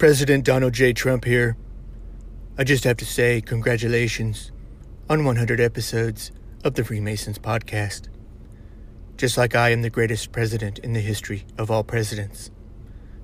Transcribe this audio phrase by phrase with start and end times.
[0.00, 0.94] President Donald J.
[0.94, 1.58] Trump here.
[2.56, 4.50] I just have to say, congratulations
[5.10, 6.32] on 100 episodes
[6.64, 8.08] of the Freemasons podcast.
[9.18, 12.50] Just like I am the greatest president in the history of all presidents,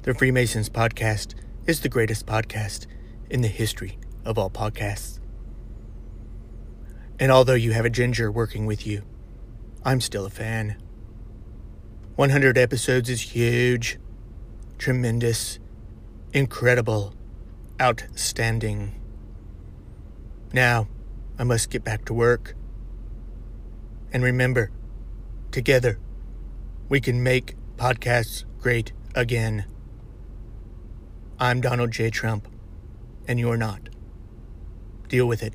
[0.03, 1.35] the Freemasons podcast
[1.67, 2.87] is the greatest podcast
[3.31, 5.19] in the history of all podcasts.
[7.19, 9.01] And although you have a ginger working with you,
[9.83, 10.77] I'm still a fan.
[12.17, 13.99] 100 episodes is huge,
[14.77, 15.59] tremendous,
[16.37, 17.15] incredible,
[17.81, 18.93] outstanding.
[20.53, 20.87] Now,
[21.39, 22.55] I must get back to work.
[24.13, 24.71] And remember,
[25.51, 25.99] together,
[26.91, 29.65] we can make podcasts great again.
[31.41, 32.11] I'm Donald J.
[32.11, 32.47] Trump,
[33.27, 33.89] and you're not.
[35.09, 35.55] Deal with it.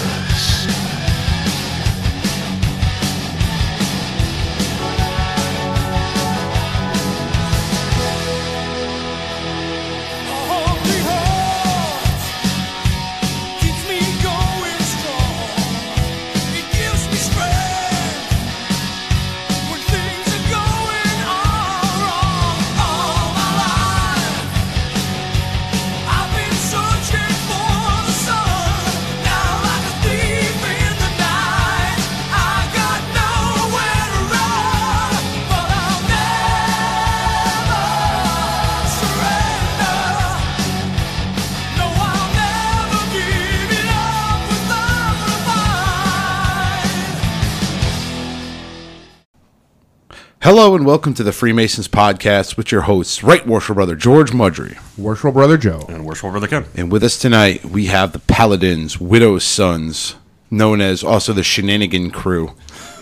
[50.53, 54.77] Hello and welcome to the Freemasons podcast with your hosts, Right Worshipful Brother George Mudry.
[54.97, 55.85] Worshipful Brother Joe.
[55.87, 56.65] And worshipful brother Ken.
[56.75, 60.17] And with us tonight, we have the Paladins, Widow's Sons,
[60.49, 62.51] known as also the Shenanigan Crew.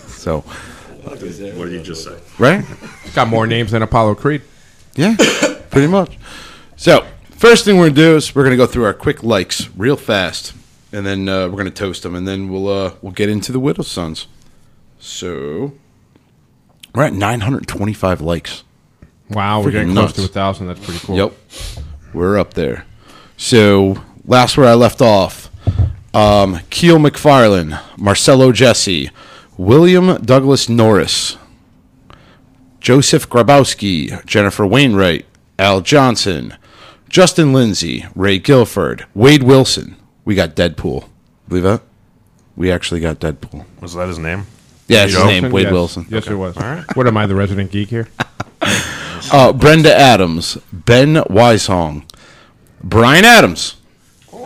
[0.06, 0.42] So,
[1.02, 2.16] What did you just say?
[2.38, 2.64] right?
[3.16, 4.42] Got more names than Apollo Creed.
[4.94, 5.16] Yeah,
[5.70, 6.18] pretty much.
[6.76, 9.24] So, first thing we're going to do is we're going to go through our quick
[9.24, 10.52] likes real fast,
[10.92, 13.50] and then uh, we're going to toast them, and then we'll uh, we'll get into
[13.50, 14.28] the Widow's Sons.
[15.00, 15.72] So,
[16.94, 18.64] we're at 925 likes.
[19.30, 20.14] Wow, we're getting nuts.
[20.14, 20.66] close to a thousand.
[20.66, 21.16] That's pretty cool.
[21.16, 21.32] Yep.
[22.12, 22.84] We're up there.
[23.36, 25.50] So, last where I left off
[26.12, 29.10] um, Keel McFarlane, Marcelo Jesse,
[29.56, 31.36] William Douglas Norris,
[32.80, 35.26] Joseph Grabowski, Jennifer Wainwright,
[35.58, 36.56] Al Johnson,
[37.08, 39.96] Justin Lindsay, Ray Guilford, Wade Wilson.
[40.24, 41.08] We got Deadpool.
[41.48, 41.82] Believe that?
[42.56, 43.64] We actually got Deadpool.
[43.80, 44.46] Was that his name?
[44.90, 45.42] Yeah, it's his Wilson?
[45.44, 45.72] name, Wade Yes.
[45.72, 46.06] Wilson.
[46.10, 46.56] Yes, it was.
[46.56, 46.96] All right.
[46.96, 48.08] What am I, the resident geek here?
[49.32, 52.04] Uh, Brenda Adams, Ben Weishong,
[52.82, 53.76] Brian Adams,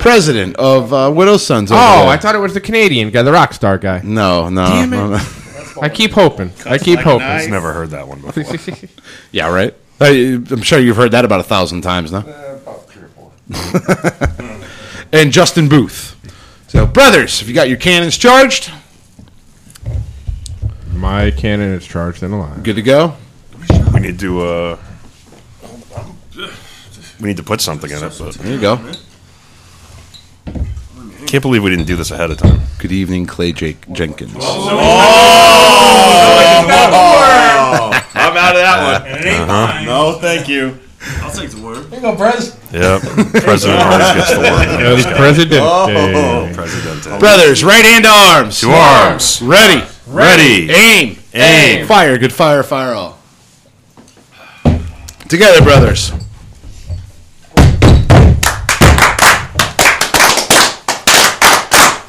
[0.01, 1.71] president of uh, Widow's Sons.
[1.71, 2.09] over Oh, there.
[2.09, 4.01] I thought it was the Canadian guy, the rock star guy.
[4.03, 4.67] No, no.
[4.67, 4.97] Damn it.
[4.97, 5.21] no, no.
[5.81, 6.51] I keep hoping.
[6.67, 7.23] I keep hoping.
[7.27, 8.89] I've never heard that one before.
[9.33, 9.73] yeah, right.
[10.01, 12.19] Uh, I'm sure you've heard that about a thousand times now.
[12.27, 13.33] about three or four.
[15.13, 16.17] And Justin Booth.
[16.67, 18.71] So, brothers, have you got your cannons charged?
[20.95, 22.63] My cannon is charged and alive.
[22.63, 23.15] Good to go.
[23.93, 24.79] we need to, uh.
[27.21, 28.77] We need to put something in it, but There you go.
[31.27, 32.61] can't believe we didn't do this ahead of time.
[32.79, 34.35] Good evening, Clay Jake Jenkins.
[34.37, 34.41] I'm
[38.37, 39.03] out of that
[39.47, 39.87] one.
[39.87, 40.79] No, thank you.
[41.23, 41.64] I'll take the you
[42.05, 42.57] go, Prez.
[42.73, 43.01] Yep.
[43.43, 44.81] President always gets the word.
[44.81, 45.63] It was President.
[45.63, 47.21] Oh, President.
[47.21, 48.61] Brothers, right hand to arms.
[48.61, 49.41] To arms.
[49.41, 49.83] Ready.
[50.07, 50.71] Ready.
[50.71, 51.19] Aim.
[51.33, 51.87] Aim.
[51.87, 52.19] Fire.
[52.19, 52.63] Good fire.
[52.63, 53.19] Fire all.
[55.29, 56.13] Together, brothers.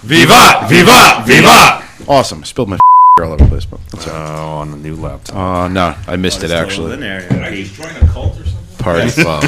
[0.03, 0.69] Vivat!
[0.69, 1.25] Vivat!
[1.25, 2.07] Vivat!
[2.07, 2.41] Awesome.
[2.41, 2.77] I spilled my
[3.19, 4.39] all over the place, but that's all right.
[4.39, 5.35] Oh, on the new laptop.
[5.35, 6.97] Uh, no, I missed it actually.
[8.85, 9.41] Party foul.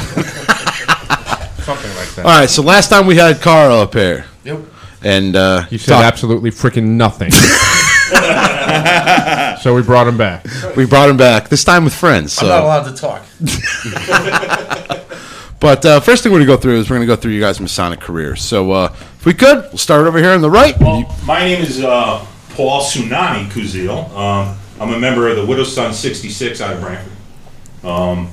[1.64, 2.22] Something like that.
[2.24, 4.24] All right, so last time we had Carl up here.
[4.42, 4.58] Yep.
[5.02, 7.30] And uh, You said talk- absolutely freaking nothing.
[9.62, 10.44] so we brought him back.
[10.76, 12.32] we brought him back this time with friends.
[12.32, 12.46] So.
[12.46, 13.22] I'm not allowed to talk.
[15.60, 17.60] But uh, first thing we're gonna go through is we're gonna go through you guys'
[17.60, 18.42] Masonic careers.
[18.42, 20.78] So uh, if we could, we'll start over here on the right.
[20.78, 24.08] Well, my name is uh, Paul Tsunami Kuzil.
[24.16, 27.12] Um, I'm a member of the Widow's Son 66 out of Brantford.
[27.84, 28.30] Um,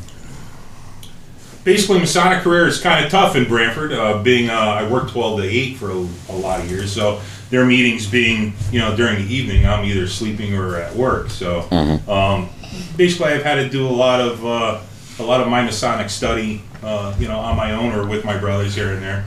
[1.66, 3.92] basically, Masonic career is kind of tough in Brantford.
[3.92, 7.20] Uh, being uh, I work 12 to 8 for a, a lot of years, so
[7.50, 11.30] their meetings being you know during the evening, I'm either sleeping or at work.
[11.30, 11.68] So
[12.08, 12.50] um,
[12.96, 14.82] basically, I've had to do a lot of uh,
[15.20, 18.38] a lot of my Masonic study, uh, you know, on my own or with my
[18.38, 19.26] brothers here and there,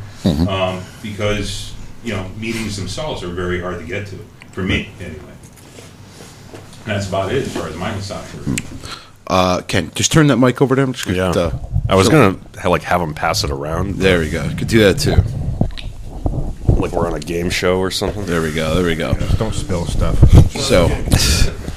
[0.49, 1.75] um, because
[2.05, 4.17] you know meetings themselves are very hard to get to
[4.53, 5.23] for me anyway.
[6.85, 8.57] And that's about it as far as my Masonic career.
[9.29, 10.93] Uh, Ken, just turn that mic over to him.
[10.95, 11.31] Just, Yeah.
[11.31, 11.51] uh,
[11.89, 14.49] I was so- gonna ha- like have him pass it around, There we go.
[14.57, 15.17] Could do that too.
[16.81, 18.25] like we're on a game show or something.
[18.25, 18.75] There we go.
[18.75, 19.13] There we go.
[19.37, 20.17] Don't spill stuff.
[20.53, 20.89] So,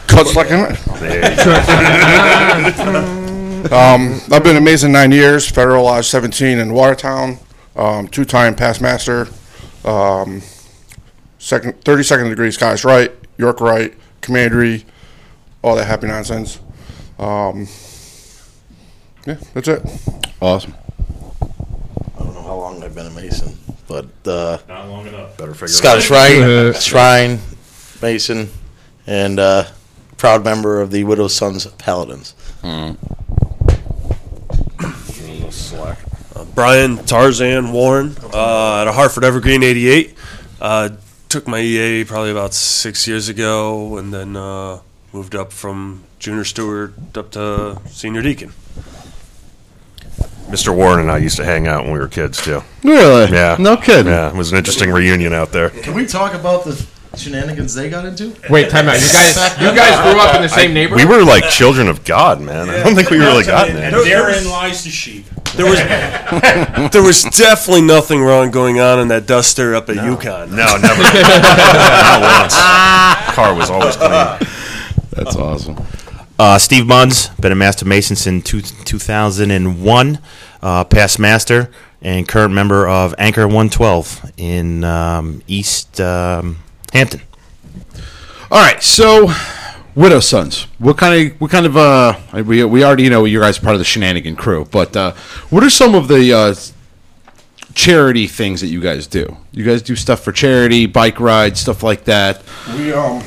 [0.07, 0.75] Coach like him.
[0.99, 1.37] There you
[3.71, 3.75] go.
[3.75, 7.39] Um, I've been amazing nine years, Federal Lodge 17 in Watertown,
[7.75, 9.27] um, two-time past master,
[9.85, 10.41] um,
[11.39, 14.85] second, 32nd degree Scottish Rite, York Rite, Commandery,
[15.63, 16.59] all that happy nonsense.
[17.19, 17.67] Um,
[19.27, 19.81] yeah, that's it.
[20.41, 20.73] awesome.
[21.41, 25.37] I don't know how long I've been a Mason, but uh, Not long enough.
[25.37, 27.39] Better figure Scottish Rite, Shrine, Shrine,
[28.01, 28.49] Mason,
[29.05, 29.65] and uh,
[30.17, 32.33] proud member of the Widow's Sons Paladins.
[32.63, 32.97] it out.
[35.53, 35.97] Slack.
[36.55, 40.15] Brian Tarzan Warren uh, at a Hartford Evergreen 88.
[40.59, 40.89] Uh,
[41.29, 44.79] took my EA probably about six years ago and then uh,
[45.13, 48.53] moved up from junior steward up to senior deacon.
[50.47, 50.75] Mr.
[50.75, 52.61] Warren and I used to hang out when we were kids too.
[52.83, 53.31] Really?
[53.31, 53.55] Yeah.
[53.57, 54.11] No kidding.
[54.11, 55.69] Yeah, it was an interesting reunion out there.
[55.69, 56.85] Can we talk about the
[57.15, 58.35] shenanigans they got into?
[58.49, 58.95] Wait, time out.
[58.95, 61.07] You guys, you guys grew up in the same neighborhood.
[61.07, 62.69] We were like children of God, man.
[62.69, 65.25] I don't think we really got And therein lies the sheep.
[65.55, 65.79] There was
[66.91, 70.49] there was definitely nothing wrong going on in that duster up at UConn.
[70.49, 71.03] No, never.
[71.03, 72.55] Not once.
[73.35, 74.60] Car was always clean.
[75.11, 75.77] That's awesome.
[76.39, 80.19] Uh, Steve Munns, been a Master Mason since two, 2001,
[80.61, 81.69] uh, past Master
[82.01, 86.57] and current member of Anchor 112 in um, East um,
[86.93, 87.21] Hampton.
[88.49, 89.31] All right, so
[89.95, 90.63] Widow Sons.
[90.79, 93.75] What kind of what kind of uh we we already know you guys are part
[93.75, 95.13] of the shenanigan crew, but uh,
[95.49, 96.55] what are some of the uh,
[97.73, 99.37] charity things that you guys do?
[99.51, 102.41] You guys do stuff for charity, bike rides, stuff like that.
[102.75, 103.21] We um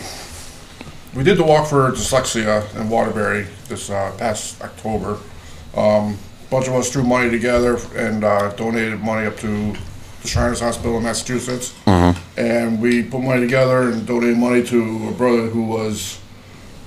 [1.14, 5.18] we did the walk for dyslexia in Waterbury this uh, past October.
[5.76, 9.74] Um, a bunch of us threw money together and uh, donated money up to
[10.22, 11.74] the Shriners Hospital in Massachusetts.
[12.36, 16.20] And we put money together and donated money to a brother who was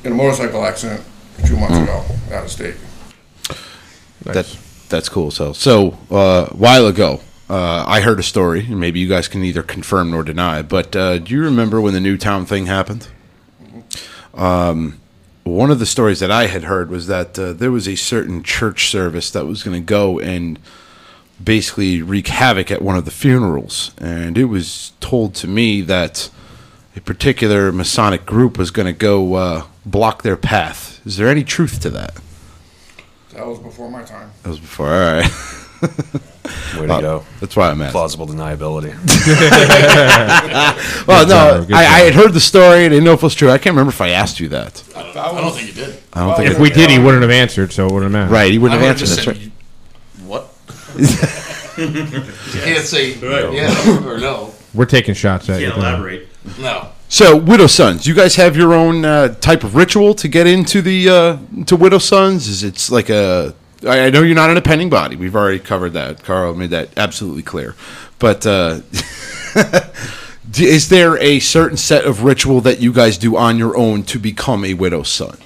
[0.04, 1.04] in a motorcycle accident
[1.40, 2.04] a few months ago
[2.36, 2.76] out of state.
[4.24, 4.58] That
[4.90, 5.32] that's cool.
[5.32, 9.28] So so uh, a while ago, uh, I heard a story, and maybe you guys
[9.28, 10.62] can either confirm nor deny.
[10.62, 13.08] But uh, do you remember when the Newtown thing happened?
[14.38, 15.00] Um,
[15.44, 18.44] one of the stories that I had heard was that uh, there was a certain
[18.44, 20.60] church service that was going to go and
[21.44, 26.30] basically wreak havoc at one of the funerals, and it was told to me that
[26.96, 31.06] a particular Masonic group was going to go uh, block their path.
[31.06, 32.16] Is there any truth to that?
[33.34, 34.32] That was before my time.
[34.44, 34.88] That was before.
[34.88, 35.32] All right.
[36.80, 37.24] Way to Uh, go.
[37.40, 37.92] That's why I'm at.
[37.92, 38.94] Plausible deniability.
[41.08, 42.86] Well, Good no, I, I had heard the story.
[42.86, 43.50] and I didn't know if it was true.
[43.50, 44.84] I can't remember if I asked you that.
[44.96, 45.98] I don't think you did.
[46.14, 46.52] I don't think.
[46.52, 48.34] If we did, he wouldn't have answered, so it wouldn't have mattered.
[48.34, 49.18] right, he wouldn't I have answered.
[49.18, 49.52] That's right.
[50.26, 50.50] What?
[50.98, 53.14] you can't say
[53.54, 54.54] yeah or no.
[54.74, 55.68] We're taking shots at you.
[55.70, 56.28] Can't Elaborate.
[56.60, 56.90] No.
[57.10, 60.82] So, Widow Sons, you guys have your own uh, type of ritual to get into
[60.82, 62.48] the uh, to Widow Sons.
[62.48, 63.56] Is it's like a?
[63.86, 65.16] I I know you're not in an appendant body.
[65.16, 66.24] We've already covered that.
[66.24, 67.76] Carl made that absolutely clear.
[68.20, 68.80] But uh,
[70.58, 74.20] is there a certain set of ritual that you guys do on your own to
[74.20, 75.38] become a widow's Son?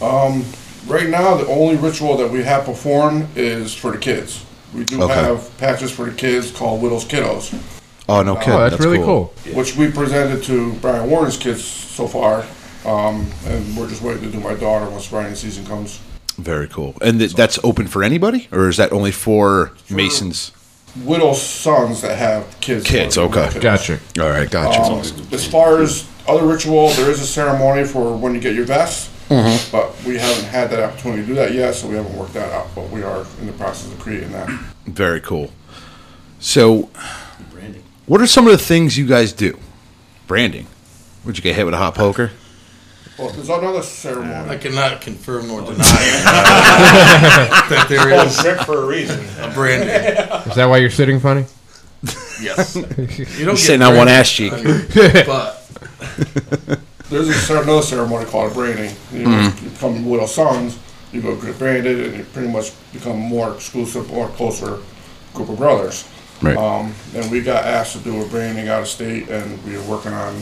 [0.00, 0.44] Um,
[0.86, 4.44] right now, the only ritual that we have performed is for the kids.
[4.74, 5.14] We do Okay.
[5.14, 7.54] have patches for the kids called Widow's Kiddos,
[8.08, 8.52] Oh no, kidding.
[8.52, 9.32] Oh, that's, really cool.
[9.54, 12.44] which we presented to Brian Warren's kids so far.
[12.84, 16.00] Um, and we're just waiting to do my daughter once riding season comes.
[16.36, 16.94] Very cool.
[17.00, 20.52] And th- that's open for anybody, or is that only for Masons?
[21.04, 22.84] Widow's sons that have kids.
[22.84, 23.46] Kids, okay.
[23.46, 23.60] kiddos.
[23.60, 23.98] Gotcha.
[24.20, 24.80] All right, gotcha.
[24.80, 28.64] Um, as far as other ritual, there is a ceremony for when you get your
[28.64, 29.72] vest, Mm-hmm.
[29.72, 32.52] but we haven't had that opportunity to do that yet, so we haven't worked that
[32.52, 32.66] out.
[32.74, 34.48] But we are in the process of creating that.
[34.86, 35.50] Very cool.
[36.40, 36.90] So,
[37.50, 37.82] branding.
[38.06, 39.58] what are some of the things you guys do?
[40.26, 40.66] Branding.
[41.24, 42.32] Would you get hit with a hot poker?
[43.18, 44.50] Well, there's another ceremony.
[44.50, 45.76] I cannot confirm nor deny
[47.68, 49.20] that there Oh, is trick for a reason.
[49.40, 49.88] a branding.
[49.88, 51.44] Is that why you're sitting funny?
[52.42, 52.74] Yes.
[52.76, 52.98] You don't
[53.38, 54.52] You're get sitting on one ass cheek.
[55.26, 55.62] But
[57.08, 58.90] There's a, cer- another ceremony called a branding.
[59.12, 59.64] You, Mm-hmm.
[59.64, 60.78] you become widow sons,
[61.12, 64.80] you go get branded, and you pretty much become more exclusive or closer
[65.34, 66.08] group of brothers.
[66.42, 66.56] Right.
[66.56, 69.82] Um, and we got asked to do a branding out of state, and we are
[69.82, 70.34] working on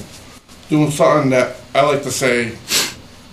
[0.73, 2.53] doing something that I like to say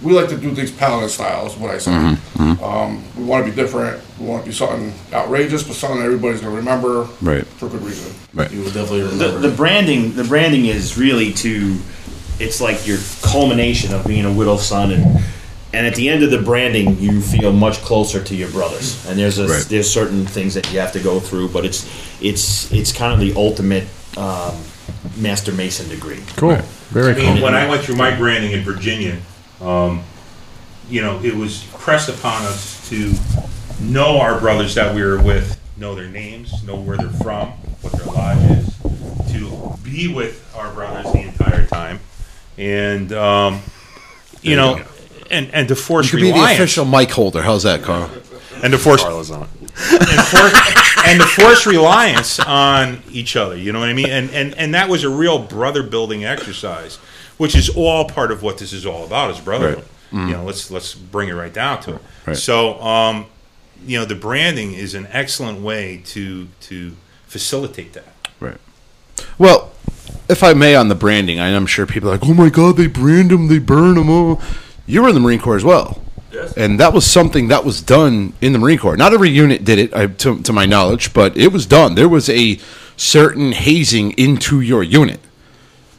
[0.03, 1.91] we like to do things paladin style, is what I say.
[1.91, 4.01] Mm-hmm, Um, we want to be different.
[4.17, 7.45] We want to be something outrageous, but something everybody's gonna remember Right.
[7.57, 8.13] for good reason.
[8.33, 8.49] Right.
[8.51, 9.39] You will definitely the, remember.
[9.49, 11.77] the branding the branding is really to
[12.39, 15.05] it's like your culmination of being a widow's son and
[15.73, 19.19] and at the end of the branding you feel much closer to your brothers and
[19.19, 19.65] there's a Right.
[19.69, 21.85] there's certain things that you have to go through but it's
[22.21, 23.85] it's it's kind of the ultimate
[24.17, 24.55] um,
[25.17, 26.57] master mason degree Cool.
[26.89, 27.43] Very I mean, cool.
[27.43, 29.17] when I went through my branding in Virginia,
[29.61, 30.03] um,
[30.89, 33.13] you know, it was pressed upon us to
[33.79, 37.49] know our brothers that we were with, know their names, know where they're from,
[37.81, 38.77] what their lodge is,
[39.31, 41.99] to be with our brothers the entire time,
[42.57, 43.61] and um,
[44.41, 44.83] you There you know,
[45.29, 47.41] and and to force You could be the reliance official mic holder.
[47.41, 48.09] How's that, Carl?
[48.63, 49.49] And to force on it.
[49.91, 53.55] and, force, and to force reliance on each other.
[53.55, 54.09] You know what I mean?
[54.09, 56.97] And and and that was a real brother building exercise,
[57.37, 59.85] which is all part of what this is all about is brotherhood.
[60.11, 60.27] Right.
[60.27, 62.01] You know, let's let's bring it right down to it.
[62.25, 62.37] Right.
[62.37, 63.27] So, um,
[63.85, 66.95] you know, the branding is an excellent way to to
[67.27, 68.13] facilitate that.
[68.39, 68.57] Right.
[69.37, 69.71] Well,
[70.27, 72.87] if I may, on the branding, I'm sure people are like, "Oh my God, they
[72.87, 74.41] brand them, they burn them." Oh,
[74.87, 76.53] you were in the Marine Corps as well, Yes.
[76.53, 78.95] and that was something that was done in the Marine Corps.
[78.97, 81.95] Not every unit did it, I, to, to my knowledge, but it was done.
[81.95, 82.59] There was a
[82.97, 85.19] certain hazing into your unit,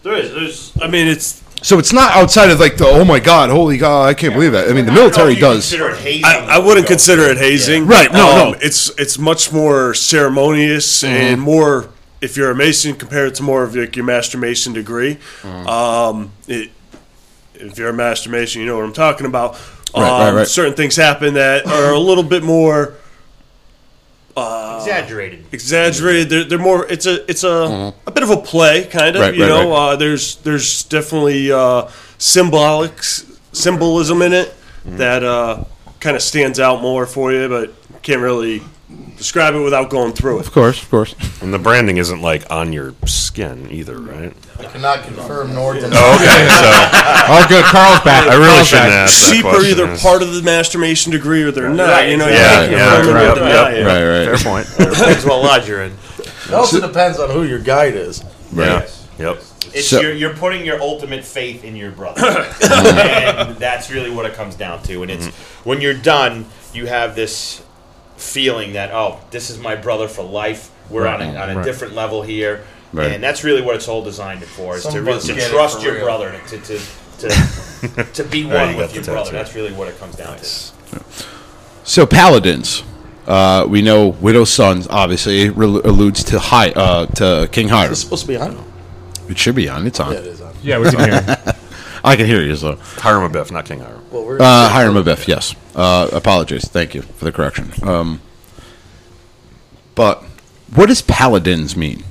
[0.03, 0.33] There is.
[0.33, 0.73] There's.
[0.81, 1.43] I mean, it's.
[1.63, 4.53] so it's not outside of like the "Oh my God, holy God, I can't believe
[4.53, 5.75] that." I mean, the military does.
[5.75, 7.87] I, I wouldn't consider it hazing.
[7.87, 8.59] Right, no, Um, no.
[8.63, 11.89] It's it's much more ceremonious and more.
[12.21, 16.71] If you're a mason, compared to more of like your master mason degree, um, it,
[17.55, 19.59] if you're a master mason, you know what I'm talking about.
[19.95, 20.47] Um, Right, right, right.
[20.47, 22.95] Certain things happen that are a little bit more
[24.37, 26.29] exaggerated exaggerated.
[26.31, 26.87] They're, they're more.
[26.87, 29.23] It's a it's a a bit of a play, kind of.
[29.23, 29.93] Right, you right, know, right.
[29.93, 33.03] Uh, there's there's definitely uh, symbolic
[33.53, 34.55] symbolism in it
[34.85, 35.65] that uh,
[35.99, 38.63] kind of stands out more for you, but can't really
[39.17, 40.47] describe it without going through it.
[40.47, 41.15] Of course, of course.
[41.43, 44.33] And the branding isn't like on your skin either, right?
[44.59, 45.91] I cannot confirm nor deny.
[45.93, 46.71] Oh, okay, so
[47.33, 47.65] Oh, good.
[47.65, 48.29] Carl's back.
[48.29, 49.09] I really Carl's shouldn't back.
[49.09, 49.71] ask that Sheep are question.
[49.71, 52.09] either part of the master mason degree or they're not.
[52.09, 53.73] You know, you Yeah, can't yeah, confirm it or yep, deny yep.
[53.75, 53.85] it.
[53.85, 54.39] Right, right.
[54.39, 54.91] Fair point.
[54.97, 58.25] depends what lodge you're in It also depends on who your guide is.
[58.55, 58.89] Yeah.
[59.19, 59.37] Yep.
[59.75, 62.27] it's So- you're, you're putting your ultimate faith in your brother
[62.63, 65.69] and that's really what it comes down to and it's mm-hmm.
[65.69, 67.63] when you're done you have this
[68.21, 71.65] feeling that oh this is my brother for life we're on a, on a Right.
[71.65, 73.13] different level here Right.
[73.13, 75.95] and that's really what it's all designed for is Some to really to trust your
[75.95, 76.05] real.
[76.05, 76.81] brother to to,
[77.19, 79.37] to, to be Right, one you with your brother tattoo.
[79.37, 80.73] that's really what it comes down Nice.
[81.85, 82.83] So paladins,
[83.27, 87.91] uh, we know Widow's Sons obviously re- alludes to high uh, to King Hiram.
[87.93, 88.65] It's supposed to be on.
[89.29, 89.87] It should be on.
[89.87, 90.13] It's on.
[90.13, 90.55] Yeah, it is on.
[90.63, 91.37] Yeah, we can hear.
[92.05, 92.55] I can hear you.
[92.57, 94.03] So Hiram Abiff, not King Hiram.
[94.11, 95.55] Well, we're uh, Hiram Abiff, yes.
[95.75, 96.69] Uh, apologies.
[96.69, 97.73] Thank you for the correction.
[97.83, 98.21] Um,
[99.95, 100.23] but
[100.75, 102.05] what does paladins mean?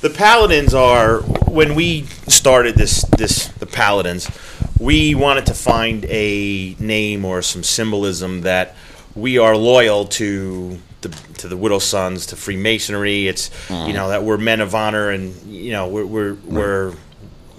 [0.00, 4.30] the paladins are when we started this this the paladins
[4.78, 8.76] we wanted to find a name or some symbolism that
[9.16, 14.22] we are loyal to the to the widow sons to freemasonry it's you know that
[14.22, 16.94] we're men of honor and you know we're we're, we're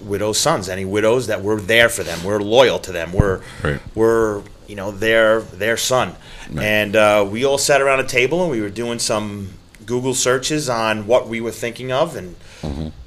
[0.00, 3.80] widows sons any widows that we're there for them we're loyal to them we're Right.
[3.94, 6.14] we're you know their their son.
[6.56, 9.50] And uh, we all sat around a table and we were doing some
[9.84, 12.36] google searches on what we were thinking of and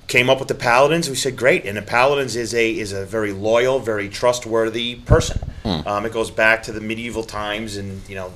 [0.07, 1.09] came up with the paladins.
[1.09, 1.65] We said great.
[1.65, 5.39] And the paladins is a is a very loyal very trustworthy person.
[5.63, 8.33] Um, it goes back to the medieval times and you know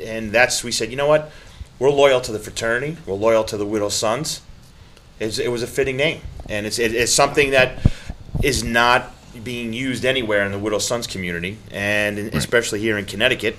[0.00, 1.30] and that's we said you know what?
[1.78, 2.96] We're loyal to the fraternity.
[3.06, 4.40] We're loyal to the widow's sons
[5.20, 7.78] it's, it was a fitting name, and it's it, it's something that
[8.42, 9.12] is not
[9.44, 13.56] being used anywhere in the widow sons community, and in, especially here in Connecticut.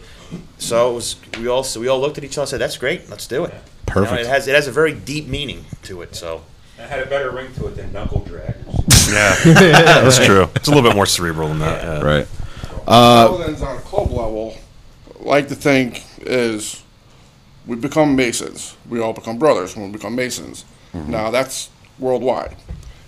[0.57, 2.77] So it was we all so we all looked at each other and said, "That's
[2.77, 4.21] great, let's do it." You know, Perfect.
[4.21, 6.15] it has it has a very deep meaning to it.
[6.15, 6.43] So
[6.77, 9.11] It had a better ring to it than knuckle draggers.
[9.11, 9.35] Yeah,
[10.01, 10.49] that's true.
[10.55, 11.83] It's a little bit more cerebral than that.
[11.83, 12.01] Yeah.
[12.01, 12.27] Right.
[12.85, 14.57] Paladins uh, on a club level
[15.19, 16.83] like to think is
[17.65, 18.75] we become masons.
[18.89, 20.65] We all become brothers when we become masons.
[20.93, 21.69] Now that's
[21.99, 22.55] worldwide.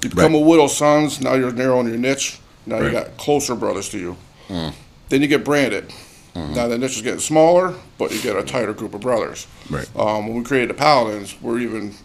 [0.02, 0.42] You become Right.
[0.42, 1.22] a widow sons.
[1.22, 2.40] Now you're narrowing your niche.
[2.66, 2.86] Now Right.
[2.86, 4.18] you got closer brothers to you.
[4.50, 5.92] Then you get branded.
[6.36, 9.48] Now the niche is getting smaller, but you get a tighter group of brothers.
[9.70, 9.88] Right.
[9.96, 11.96] Um, when we created the Paladins, we're even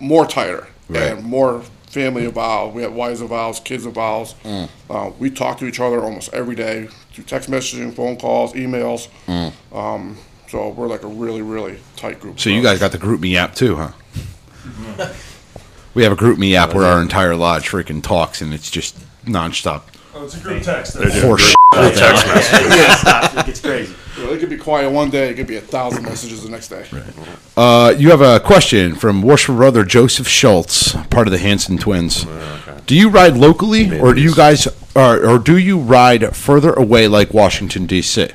[0.00, 1.12] more tighter Right.
[1.12, 2.74] and more family involved.
[2.74, 4.34] We have wives involved, kids involved.
[4.44, 4.68] Mm.
[4.90, 9.08] Uh, we talk to each other almost every day through text messaging, phone calls, emails.
[9.72, 10.18] Um,
[10.50, 12.36] so we're like a really, really tight group.
[12.36, 12.40] Mm.
[12.40, 13.90] So you guys got the GroupMe app too, huh?
[15.94, 19.82] We have a GroupMe app where our entire lodge freaking talks, and it's just nonstop.
[20.14, 20.94] Oh, it's a group text.
[20.94, 21.54] They're doing Horse shit.
[21.96, 22.76] text messages.
[22.76, 23.34] Yeah, stop.
[23.38, 23.94] It gets crazy.
[24.16, 25.30] You know, it could be quiet one day.
[25.30, 26.84] It could be a thousand messages the next day.
[27.56, 32.26] Uh, you have a question from worshipful brother Joseph Schultz, part of the Hanson twins.
[32.86, 34.66] Do you ride locally, or do you guys,
[34.96, 38.28] or, or do you ride further away, like Washington D.C.?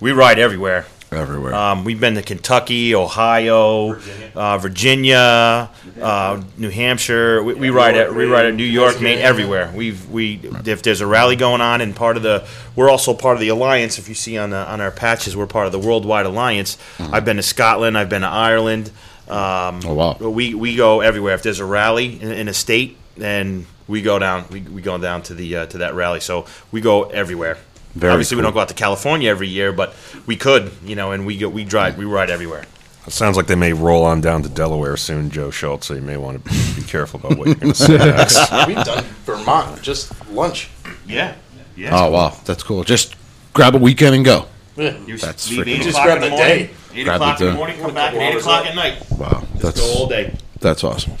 [0.00, 0.86] We ride everywhere.
[1.16, 1.54] Everywhere.
[1.54, 3.98] Um, we've been to Kentucky, Ohio,
[4.34, 7.42] uh, Virginia, uh, New Hampshire.
[7.42, 9.72] We, we ride at we ride at New York, Maine, everywhere.
[9.74, 13.36] We've we if there's a rally going on and part of the we're also part
[13.36, 13.98] of the alliance.
[13.98, 16.76] If you see on the, on our patches, we're part of the Worldwide Alliance.
[16.98, 17.96] I've been to Scotland.
[17.96, 18.90] I've been to Ireland.
[19.28, 20.16] Um, Oh, wow.
[20.18, 21.34] We we go everywhere.
[21.34, 24.44] If there's a rally in, in a state, then we go down.
[24.50, 26.20] We, we go down to the uh, to that rally.
[26.20, 27.56] So we go everywhere.
[27.94, 29.94] Very Obviously, we don't go out to California every year, but
[30.26, 32.64] we could, you know, and we go, we drive, we ride everywhere.
[33.06, 35.86] It sounds like they may roll on down to Delaware soon, Joe Schultz.
[35.86, 38.38] So you may want to be careful about what you're going to say next.
[38.66, 40.70] We've done Vermont just lunch.
[41.06, 41.34] Yeah,
[41.76, 41.90] yeah.
[41.92, 42.82] oh wow, that's cool.
[42.82, 43.14] Just
[43.52, 44.46] grab a weekend and go.
[44.76, 44.98] Yeah.
[45.06, 45.82] You That's leave freaking eight.
[45.82, 46.70] Just grab the the morning, day.
[46.94, 49.06] Eight Grab o'clock the in the morning, come back at eight o'clock at night.
[49.12, 50.36] Wow, Just that's go all day.
[50.60, 51.12] That's awesome.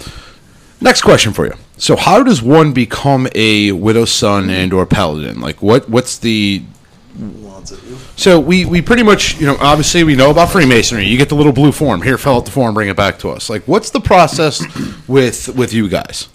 [0.80, 1.54] Next question for you.
[1.76, 5.40] So, how does one become a widow's son and or paladin?
[5.40, 6.62] Like, what what's the
[8.16, 11.06] so we, we pretty much you know obviously we know about Freemasonry.
[11.06, 13.30] You get the little blue form here, fill out the form, bring it back to
[13.30, 13.48] us.
[13.50, 14.62] Like, what's the process
[15.08, 16.28] with with you guys?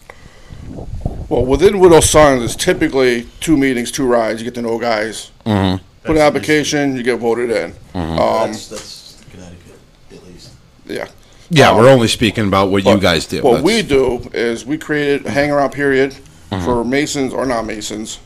[1.29, 4.41] Well, within Widow Sons, it's typically two meetings, two rides.
[4.41, 5.31] You get to know guys.
[5.45, 5.83] Mm-hmm.
[6.03, 7.73] Put an application, you get voted in.
[7.93, 9.79] Um, That's, that's Connecticut,
[10.11, 10.51] at least.
[10.85, 11.07] yeah.
[11.49, 13.41] Yeah, Um, we're only speaking about what you But guys do.
[13.41, 16.15] What we do is we created a hang around period
[16.51, 16.65] Mm-hmm.
[16.65, 18.19] for Masons or non Masons.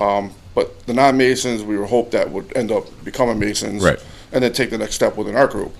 [0.00, 3.84] Um, but the non Masons, we hope that would end up becoming Masons.
[3.84, 3.98] Right.
[4.32, 5.72] And then take the next step within our group.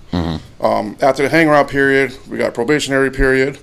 [0.61, 3.59] Um, after the hang around period, we got probationary period,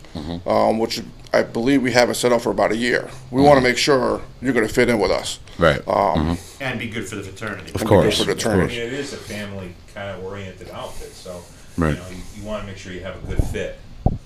[0.45, 1.01] um, which
[1.33, 3.09] I believe we have it set up for about a year.
[3.31, 5.39] We want to make sure you're going to fit in with us.
[5.57, 5.81] right.
[5.87, 7.71] Um, And be good for the fraternity.
[7.73, 8.81] Of course, for the of fraternity.
[8.81, 11.41] I mean, it is a family kind of oriented outfit, so
[11.77, 11.95] Right.
[11.95, 13.77] you know you, you want to make sure you have a good fit.
[14.05, 14.17] You know,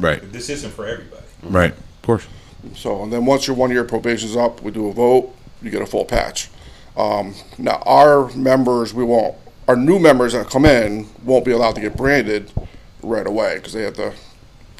[0.00, 0.32] Right.
[0.32, 1.22] This isn't for everybody.
[1.42, 1.72] Right.
[1.72, 2.26] Of course.
[2.74, 5.82] So, and then once your one year probation's up, we do a vote, you get
[5.82, 6.50] a full patch.
[6.96, 9.36] Um, now, our members, we won't,
[9.68, 12.50] our new members that come in won't be allowed to get branded
[13.02, 14.12] right away because they have to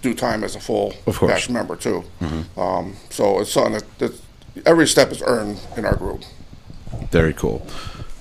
[0.02, 2.04] do time as a full Of patch member too.
[2.56, 4.20] Um, so it's something that, that
[4.66, 6.22] every step is earned in our group.
[7.10, 7.66] Very cool.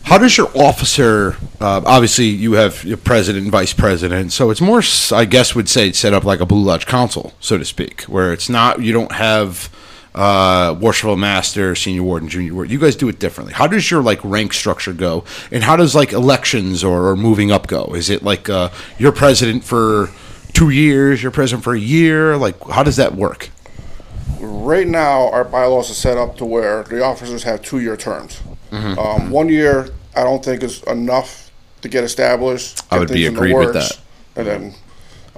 [0.03, 1.37] How does your officer?
[1.59, 5.69] Uh, obviously, you have your president and vice president, so it's more, I guess, would
[5.69, 8.91] say set up like a Blue Lodge Council, so to speak, where it's not you
[8.91, 9.73] don't have
[10.13, 12.71] uh, worshipful master, senior warden, junior warden.
[12.71, 13.53] You guys do it differently.
[13.53, 17.51] How does your like rank structure go, and how does like elections or, or moving
[17.51, 17.95] up go?
[17.95, 20.09] Is it like uh, you're president for
[20.51, 22.35] two years, you're president for a year?
[22.37, 23.49] Like, how does that work?
[24.39, 28.41] Right now, our bylaws are set up to where the officers have two year terms.
[28.73, 28.99] Mm-hmm.
[28.99, 32.81] Um, one year, I don't think is enough to get established.
[32.91, 33.99] I would be things in the agreed with that.
[34.35, 34.73] And then,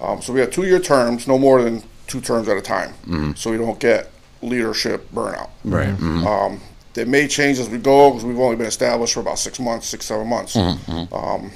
[0.02, 3.36] um, so we have two year terms, no more than two terms at a time.
[3.36, 4.10] So we don't get
[4.42, 5.50] leadership burnout.
[5.66, 5.74] Mm-hmm.
[5.74, 5.98] Right.
[5.98, 6.26] Mhm.
[6.26, 6.62] Um,
[6.94, 9.88] they may change as we go because we've only been established for about six months,
[9.88, 10.56] six, seven months.
[10.56, 11.14] Mm-hmm.
[11.14, 11.52] Um,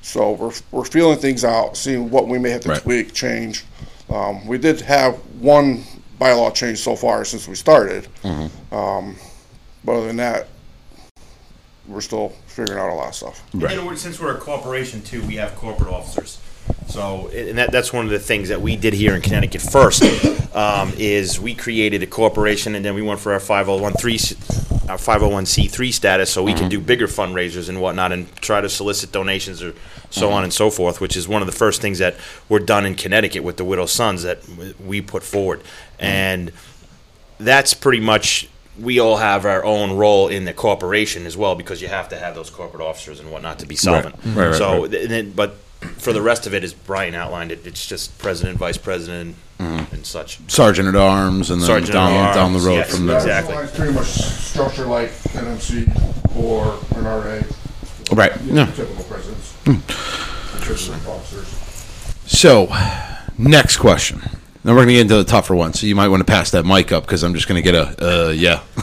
[0.00, 2.82] so we're, we're feeling things out, seeing what we may have to Right.
[2.82, 3.64] tweak, change.
[4.10, 5.84] Um, we did have one
[6.20, 8.08] bylaw change so far since we started.
[8.24, 8.74] Mm-hmm.
[8.74, 9.16] Um,
[9.84, 10.48] but other than that,
[11.86, 13.42] we're still figuring out a lot of stuff.
[13.52, 16.38] And we're- since we're a corporation too, we have corporate officers.
[16.86, 20.02] So, and that, that's one of the things that we did here in Connecticut first,
[20.54, 23.92] um, is we created a corporation and then we went for our 501
[24.88, 26.68] our 501c3 status so we can mm-hmm.
[26.70, 29.74] do bigger fundraisers and whatnot and try to solicit donations or
[30.10, 30.34] so mm-hmm.
[30.34, 32.16] on and so forth, which is one of the first things that
[32.48, 34.40] were done in Connecticut with the Widow's Sons that
[34.80, 35.60] we put forward.
[35.60, 36.04] Mm-hmm.
[36.04, 36.52] And
[37.38, 38.48] that's pretty much
[38.82, 42.18] we all have our own role in the corporation as well because you have to
[42.18, 44.16] have those corporate officers and whatnot to be solvent.
[44.24, 44.90] Right, right, so, right.
[44.90, 48.58] th- then, but for the rest of it, as Brian outlined it, it's just president,
[48.58, 49.94] vice president, mm-hmm.
[49.94, 50.38] and such.
[50.48, 52.94] Sergeant at arms, and then Sergeant down at down the road yes.
[52.94, 53.16] from there.
[53.16, 53.54] Exactly.
[53.56, 57.40] It's pretty much structure like NMC or an RA.
[58.12, 58.32] Right.
[58.42, 58.66] Yeah.
[58.66, 59.56] Typical presidents.
[59.64, 61.48] Typical officers.
[62.26, 62.68] So,
[63.38, 64.22] next question.
[64.64, 65.74] Then we're going to get into the tougher one.
[65.74, 67.74] So you might want to pass that mic up because I'm just going to get
[67.74, 68.62] a uh, yeah.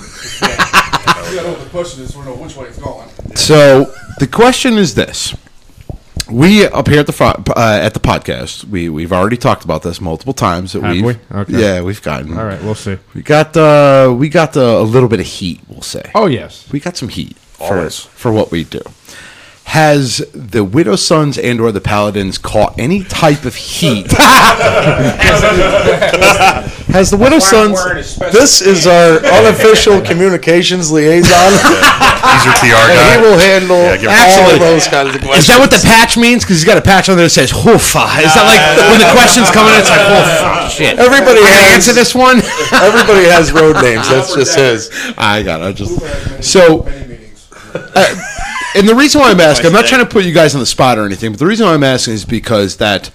[1.29, 3.07] You gotta know what the question is, so we know which way it's going.
[3.35, 5.35] So the question is this:
[6.27, 9.83] We up here at the fo- uh, at the podcast, we we've already talked about
[9.83, 10.73] this multiple times.
[10.73, 11.17] That Have we've, we?
[11.31, 11.53] Okay.
[11.61, 12.35] Yeah, we've gotten.
[12.35, 12.97] All right, we'll see.
[13.13, 15.61] We got uh, we got the, a little bit of heat.
[15.67, 16.09] We'll say.
[16.15, 16.67] Oh yes.
[16.71, 17.99] We got some heat for Always.
[17.99, 18.81] for what we do.
[19.69, 24.11] Has the Widow Sons and or the Paladins caught any type of heat?
[26.89, 27.77] Has the Widow Sons?
[28.33, 31.29] This is our unofficial communications liaison.
[31.53, 33.13] He's your PR and guy.
[33.13, 35.45] he will handle Yeah, all Actually, of those kinds of questions.
[35.45, 36.43] Is that what the patch means?
[36.43, 39.11] Because he's got a patch on there that says "hoofa." Is that like when the
[39.13, 39.77] questions come in?
[39.79, 42.37] It's like, "Oh shit!" Everybody has- answer this one.
[42.73, 44.09] Everybody has road names.
[44.09, 44.89] That's just his.
[45.15, 45.61] I got.
[45.61, 45.65] it.
[45.65, 45.93] I just
[46.43, 46.89] so.
[47.71, 48.15] Uh,
[48.75, 50.65] and the reason why I'm asking, I'm not trying to put you guys on the
[50.65, 53.11] spot or anything, but the reason why I'm asking is because that,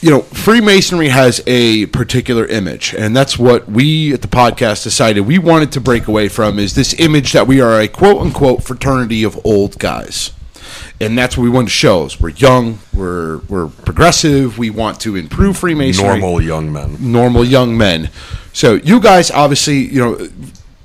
[0.00, 5.20] you know, Freemasonry has a particular image, and that's what we at the podcast decided
[5.22, 8.62] we wanted to break away from is this image that we are a quote unquote
[8.62, 10.32] fraternity of old guys.
[10.98, 12.06] And that's what we want to show.
[12.06, 16.96] Is we're young, we're we're progressive, we want to improve Freemasonry Normal young men.
[17.00, 18.10] normal young men.
[18.54, 20.28] So you guys obviously, you know,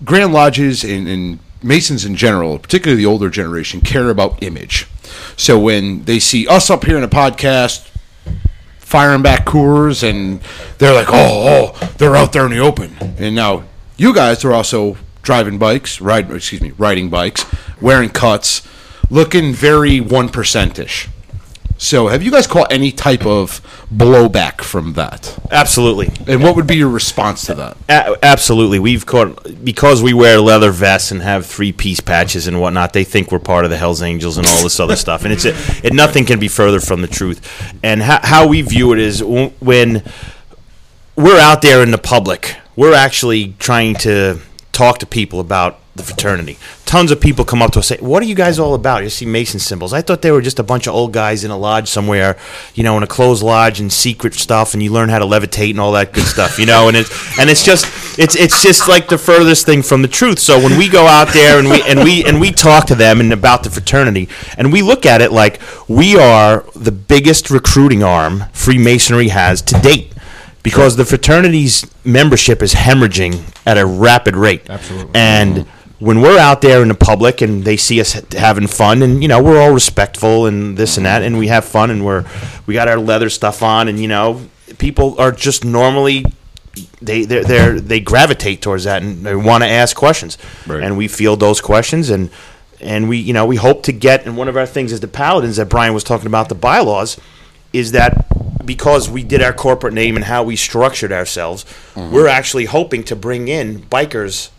[0.03, 4.87] Grand Lodges and, and Masons in general, particularly the older generation, care about image.
[5.37, 7.87] So when they see us up here in a podcast
[8.79, 10.41] firing back Coors and
[10.77, 12.95] they're like, oh, oh, they're out there in the open.
[13.17, 13.63] And now
[13.97, 17.45] you guys are also driving bikes, ride, excuse me, riding bikes,
[17.79, 18.67] wearing cuts,
[19.09, 21.07] looking very one percentish.
[21.81, 23.59] So have you guys caught any type of
[23.91, 25.35] blowback from that?
[25.49, 26.11] Absolutely.
[26.31, 27.75] And what would be your response to that?
[27.89, 28.77] A- absolutely.
[28.77, 32.93] We've caught because we wear leather vests and have three piece patches and whatnot.
[32.93, 35.43] They think we're part of the Hell's Angels and all this other stuff, and it's
[35.43, 35.91] a, it.
[35.91, 37.73] Nothing can be further from the truth.
[37.83, 40.03] And how, how we view it is when
[41.15, 44.39] we're out there in the public, we're actually trying to
[44.71, 46.57] talk to people about the fraternity.
[46.85, 49.03] Tons of people come up to us and say, "What are you guys all about?"
[49.03, 49.93] You see Mason symbols.
[49.93, 52.37] I thought they were just a bunch of old guys in a lodge somewhere,
[52.75, 55.71] you know, in a closed lodge and secret stuff, and you learn how to levitate
[55.71, 56.87] and all that good stuff, you know.
[56.87, 57.85] And it's and it's just
[58.17, 60.39] it's it's just like the furthest thing from the truth.
[60.39, 63.19] So when we go out there and we and we and we talk to them
[63.19, 68.03] and about the fraternity, and we look at it like we are the biggest recruiting
[68.03, 70.13] arm Freemasonry has to date
[70.63, 74.69] because the fraternity's membership is hemorrhaging at a rapid rate.
[74.69, 75.11] Absolutely.
[75.15, 75.80] And mm-hmm.
[76.01, 79.27] When we're out there in the public and they see us having fun, and you
[79.29, 82.25] know we're all respectful and this and that, and we have fun, and we're
[82.65, 84.41] we got our leather stuff on, and you know
[84.77, 86.25] people are just normally
[87.01, 90.37] they they they they gravitate towards that and they want to ask questions,
[90.67, 90.83] Right.
[90.83, 92.29] and we field those questions and.
[92.83, 94.25] And we, you know, we hope to get.
[94.25, 97.15] And one of our things is the paladins that Brian was talking about, the bylaws,
[97.73, 98.25] is that
[98.65, 102.11] because we did our corporate name and how we structured ourselves, Mm-hmm.
[102.11, 104.49] we're actually hoping to bring in bikers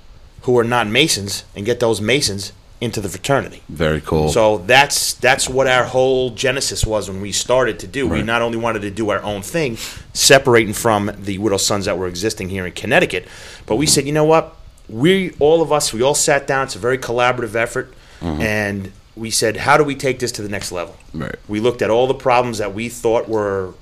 [0.43, 3.63] who are not Masons and get those Masons into the fraternity.
[3.69, 4.29] Very cool.
[4.29, 8.09] So that's that's what our whole genesis was when we started to do.
[8.09, 9.77] We not only wanted to do our own thing,
[10.13, 13.29] separating from the widow sons that were existing here in Connecticut,
[13.67, 14.57] but we said, you know what?
[14.89, 16.65] We all of us, we all sat down.
[16.65, 18.43] It's a very collaborative effort, mm-hmm.
[18.43, 20.97] and we said, how do we take this to the next level?
[21.15, 21.37] Right.
[21.47, 23.75] We looked at all the problems that we thought were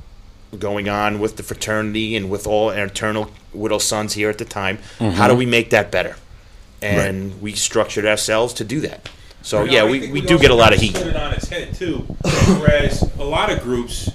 [0.59, 4.45] going on with the fraternity and with all our eternal widow sons here at the
[4.45, 4.79] time.
[4.99, 5.39] How do mm-hmm.
[5.39, 6.17] we make that better?
[6.83, 9.09] And we structured ourselves to do that.
[9.43, 10.95] So You know, yeah, I we, we do get a lot of heat.
[10.95, 11.99] Put it on its head too.
[12.61, 14.11] Whereas a lot of groups,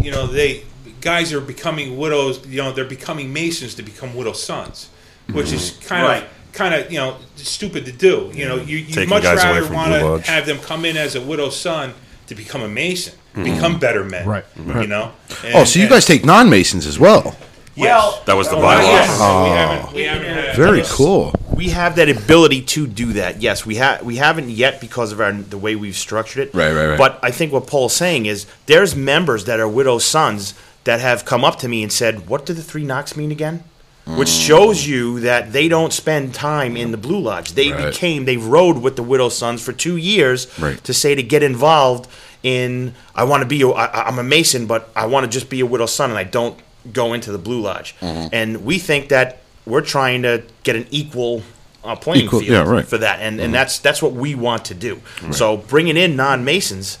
[0.00, 0.64] you know, they
[1.00, 2.46] guys are becoming widows.
[2.46, 4.88] You know, they're becoming masons to become widow sons,
[5.32, 6.22] which is kind Right.
[6.22, 8.30] of kind of you know stupid to do.
[8.34, 9.92] You know, you you Taking much rather want
[10.24, 11.94] to have them come in as a widow son
[12.26, 13.44] to become a mason, mm-hmm.
[13.44, 14.26] become better men.
[14.26, 14.44] Right.
[14.56, 14.82] Mm-hmm.
[14.82, 15.12] You know.
[15.54, 17.36] oh, so you guys take non Masons as well?
[17.76, 18.84] Well, That was the well, bylaws.
[18.84, 19.44] yes, Oh.
[19.44, 19.94] we haven't.
[19.94, 21.32] We haven't had Very cool.
[21.60, 23.42] We have that ability to do that.
[23.42, 24.02] Yes, we have.
[24.02, 26.54] We haven't yet because of our the way we've structured it.
[26.54, 26.96] Right, right, right.
[26.98, 31.26] But I think what Paul's saying is there's members that are widow sons that have
[31.26, 33.64] come up to me and said, "What do the three knocks mean again?"
[34.06, 37.52] Which shows you that they don't spend time in the Blue Lodge.
[37.52, 37.92] They Right.
[37.92, 40.82] became they rode with the widow sons for two years Right.
[40.84, 42.08] to say to get involved
[42.42, 42.94] in.
[43.14, 43.60] I want to be.
[43.60, 46.18] A, I, I'm a Mason, but I want to just be a widow son, and
[46.18, 46.58] I don't
[46.90, 47.94] go into the Blue Lodge.
[48.00, 48.28] Mm-hmm.
[48.32, 51.42] And we think that we're trying to get an equal
[51.84, 52.86] uh, playing Equal- field yeah, right.
[52.86, 55.00] for that, and and that's that's what we want to do.
[55.30, 56.98] So bringing in non Masons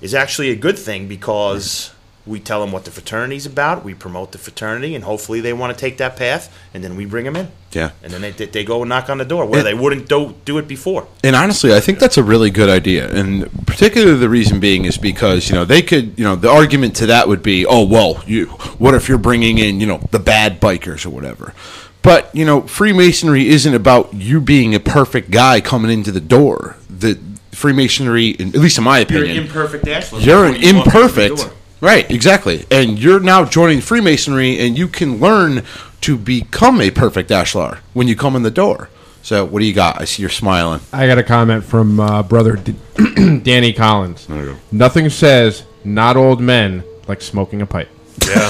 [0.00, 1.92] is actually a good thing because
[2.30, 3.84] we tell them what the fraternity's about.
[3.84, 7.04] We promote the fraternity, and hopefully they want to take that path, and then we
[7.04, 7.48] bring them in.
[7.72, 7.90] Yeah.
[8.02, 10.08] And then they, they, they go and knock on the door where And- they wouldn't
[10.08, 11.08] do, do it before.
[11.24, 13.10] And honestly, I think that's a really good idea.
[13.12, 16.96] And particularly the reason being is because, you know, they could, you know, the argument
[16.96, 18.46] to that would be, oh, well, you,
[18.78, 21.52] what if you're bringing in, you know, the bad bikers or whatever?
[22.02, 26.76] But, you know, Freemasonry isn't about you being a perfect guy coming into the door.
[26.88, 27.18] The
[27.52, 30.24] Freemasonry, at least in my opinion, imperfect ashlar.
[30.24, 35.62] you're an imperfect right exactly and you're now joining freemasonry and you can learn
[36.00, 38.88] to become a perfect ashlar when you come in the door
[39.22, 40.00] So, what do you got?
[40.00, 40.80] I see you're smiling.
[40.94, 42.74] I got a comment from uh, brother D-
[43.42, 44.26] Danny Collins.
[44.26, 44.56] There you go.
[44.72, 47.90] Nothing says not old men like smoking a pipe.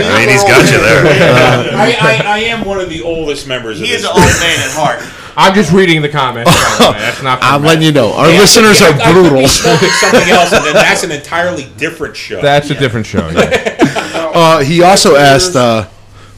[0.00, 1.04] I mean, he's got you there.
[1.76, 3.78] I, I, I am one of the oldest members.
[3.78, 5.02] He of is this an old man at heart.
[5.36, 6.50] I'm just reading the comments.
[6.50, 6.98] by the way.
[6.98, 7.38] That's not.
[7.42, 8.12] I'm from letting you know.
[8.12, 9.48] Our Yeah, listeners I- are I could be brutal.
[9.48, 12.40] smoking something else, and then that's an entirely different show.
[12.42, 13.28] That's a different show.
[14.20, 14.30] Yeah.
[14.34, 15.86] Uh, he also asked, uh,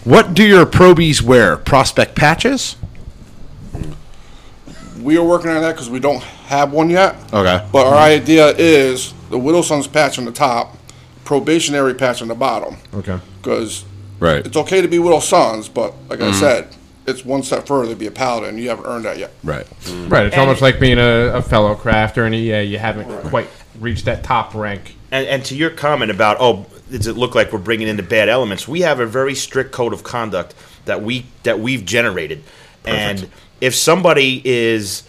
[0.04, 1.56] "What do your probies wear?
[1.58, 2.76] Prospect patches?"
[5.00, 7.16] We are working on that because we don't have one yet.
[7.32, 7.66] Okay.
[7.72, 10.76] But our idea is the Widow Sons patch on the top,
[11.24, 12.76] probationary patch on the bottom.
[12.94, 13.18] Okay.
[13.40, 13.84] Because
[14.20, 14.44] Right.
[14.46, 16.34] it's okay to be Widow Sons, but like I Mhm.
[16.34, 16.66] said,
[17.06, 18.58] it's one step further to be a paladin.
[18.58, 19.32] You haven't earned that yet.
[19.42, 19.66] Right.
[20.08, 20.26] Right.
[20.26, 23.48] It's almost like being a, a fellow crafter, and yeah, you haven't quite
[23.80, 24.94] reached that top rank.
[25.10, 28.02] And, and to your comment about, oh, does it look like we're bringing in the
[28.02, 28.68] bad elements?
[28.68, 32.42] We have a very strict code of conduct that we that we've generated,
[32.84, 33.28] and
[33.60, 35.04] if somebody is,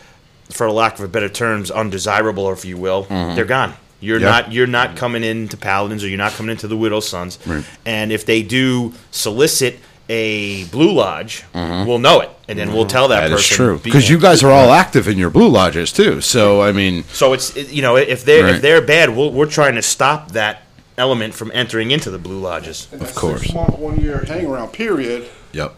[0.51, 3.36] for lack of a better terms, undesirable, or if you will, Mhm.
[3.36, 3.73] they're gone.
[3.99, 4.29] You're Yeah.
[4.29, 7.39] not you're not coming into Paladins or you're not coming into the Widow Sons.
[7.45, 7.63] Right.
[7.86, 9.79] And if they do solicit
[10.10, 11.86] a Blue Lodge, Mhm.
[11.88, 13.38] we'll know it, and then we'll tell that, That person.
[13.53, 16.19] is true because you guys are all active in your blue lodges too.
[16.19, 18.56] So I mean, So it's you know if they're Right.
[18.56, 20.63] if they're bad, we'll, we're trying to stop that
[20.97, 22.88] element from entering into the Blue Lodges.
[22.99, 23.41] of course.
[23.41, 25.23] Six month, one year hang around period.
[25.53, 25.73] Yep.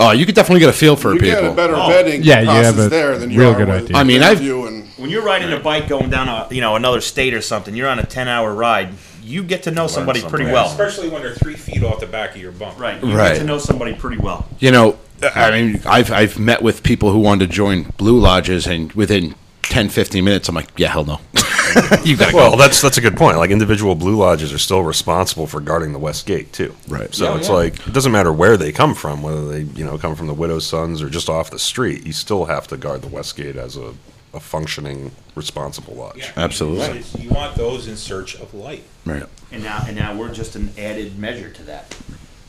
[0.00, 1.42] Oh, you could definitely get a feel for You people.
[1.42, 1.88] get a better Oh.
[1.90, 3.96] vetting Yeah, you process have a there than you real are good with idea.
[3.96, 6.74] I mean, I've- interview and When you're riding a bike going down a you know
[6.76, 8.88] another state or something, you're on a ten hour ride.
[9.22, 10.66] You get to know somebody pretty Yeah, well.
[10.66, 12.78] especially when they're three feet off the back of your bunk.
[12.80, 12.96] Right.
[13.02, 13.32] You Right.
[13.34, 14.46] get to know somebody pretty well.
[14.58, 14.96] You know,
[15.34, 19.34] I mean, I've I've met with people who wanted to join blue lodges, and within
[19.64, 21.20] 10, 15 minutes, I'm like, yeah, hell no.
[22.04, 22.56] you gotta well, go.
[22.56, 23.36] that's that's a good point.
[23.38, 26.74] Like individual blue lodges are still responsible for guarding the west gate too.
[26.88, 27.14] Right.
[27.14, 27.54] So Yeah, it's yeah.
[27.54, 30.34] like it doesn't matter where they come from, whether they you know come from the
[30.34, 32.06] widow's sons or just off the street.
[32.06, 33.94] You still have to guard the west gate as a,
[34.34, 36.18] a functioning, responsible lodge.
[36.18, 36.32] Yeah.
[36.36, 36.98] Absolutely.
[37.20, 38.82] You, you want those in search of light.
[39.04, 39.24] Right.
[39.52, 41.96] And now and now we're just an added measure to that.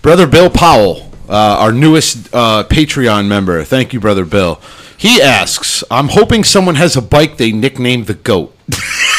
[0.02, 3.64] Brother Bill Powell, uh, our newest uh, Patreon member.
[3.64, 4.60] Thank you, Brother Bill.
[4.98, 8.56] He asks, I'm hoping someone has a bike they nicknamed the GOAT.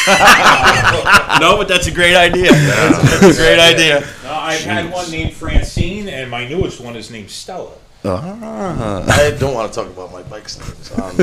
[1.39, 2.51] no, but that's a great idea.
[2.51, 4.01] That's a great idea.
[4.23, 7.71] No, I've had one named Francine, and my newest one is named Stella.
[8.05, 9.05] Ah.
[9.07, 11.17] I don't want to talk about my bike names on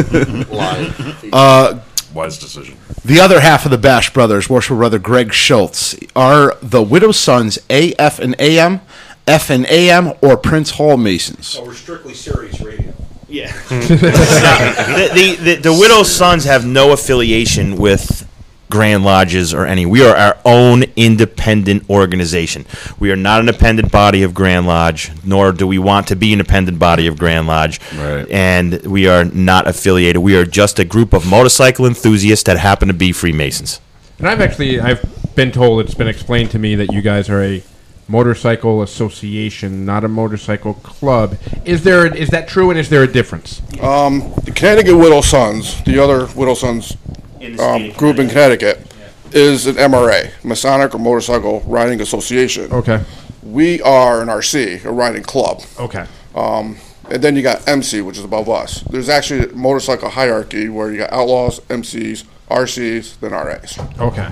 [0.50, 1.28] live.
[1.32, 1.80] Uh,
[2.14, 2.76] Wise decision.
[3.04, 7.58] the other half of the Bash Brothers, worship brother Greg Schultz, are the Widow Sons
[7.68, 8.80] AF and AM,
[9.26, 11.46] F and AM, or Prince Hall Masons?
[11.46, 12.94] So we're strictly Sirius Radio.
[13.28, 13.52] Yeah.
[13.68, 18.26] the, the, the, the Widow's Sons have no affiliation with
[18.70, 19.84] Grand Lodges or any.
[19.84, 22.64] We are our own independent organization.
[22.98, 26.32] We are not an independent body of Grand Lodge, nor do we want to be
[26.32, 27.80] an independent body of Grand Lodge.
[27.94, 28.26] Right.
[28.30, 30.22] And we are not affiliated.
[30.22, 33.80] We are just a group of motorcycle enthusiasts that happen to be Freemasons.
[34.18, 35.02] And I've actually I've
[35.34, 37.62] been told it's been explained to me that you guys are a
[38.06, 41.36] motorcycle association, not a motorcycle club.
[41.64, 42.70] Is there is that true?
[42.70, 43.62] And is there a difference?
[43.80, 46.96] Um, the Connecticut Widow Sons, the other Widow Sons
[47.40, 48.86] In the um, state of group in Connecticut,
[49.32, 52.72] is an MRA, Masonic or Motorcycle Riding Association.
[52.72, 53.02] Okay.
[53.42, 55.62] We are an RC, a riding club.
[55.78, 56.04] Okay.
[56.34, 56.76] Um,
[57.08, 58.82] and then you got MC, which is above us.
[58.82, 63.78] There's actually a motorcycle hierarchy where you got outlaws, MCs, RCs, then RAs.
[63.98, 64.28] Okay.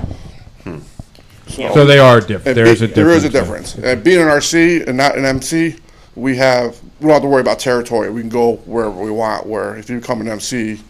[1.48, 2.46] So they are different.
[2.46, 3.92] and there be- is a There is a difference difference.
[3.92, 5.76] And being an RC and not an MC,
[6.14, 8.10] we have we don't have to worry about territory.
[8.10, 9.46] We can go wherever we want.
[9.46, 10.80] Where if you become an MC,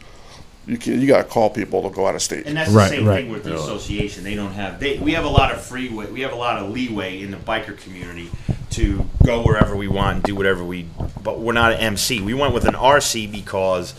[0.68, 2.46] you can you got to call people to go out of state.
[2.46, 4.22] And that's the same thing with the association.
[4.22, 6.70] They don't have they we have a lot of freeway we have a lot of
[6.70, 8.30] leeway in the biker community
[8.70, 10.86] to go wherever we want and do whatever we
[11.22, 12.20] but we're not an MC.
[12.20, 13.94] We went with an RC because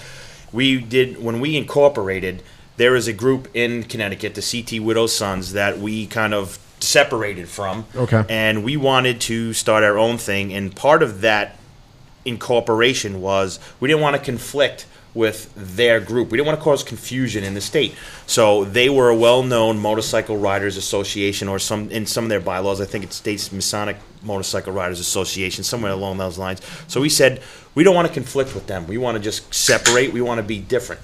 [0.53, 2.43] we did when we incorporated
[2.77, 7.49] there is a group in Connecticut, the CT Widow Sons, that we kind of separated
[7.49, 7.85] from.
[7.93, 8.23] Okay.
[8.29, 11.57] And we wanted to start our own thing and part of that
[12.25, 16.29] incorporation was we didn't want to conflict with their group.
[16.29, 17.95] We didn't want to cause confusion in the state.
[18.27, 22.79] So they were a well-known motorcycle riders association, or some in some of their bylaws.
[22.79, 26.61] I think it states Masonic Motorcycle Riders Association, somewhere along those lines.
[26.87, 27.41] So we said
[27.75, 28.85] we don't want to conflict with them.
[28.87, 30.13] We want to just separate.
[30.13, 31.01] We want to be different.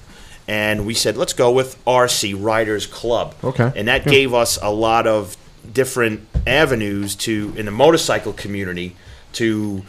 [0.48, 3.34] And we said let's go with RC Riders Club.
[3.42, 3.72] Okay.
[3.74, 4.12] And that Yeah.
[4.12, 5.36] gave us a lot of
[5.72, 8.94] different avenues to in the motorcycle community
[9.32, 9.82] to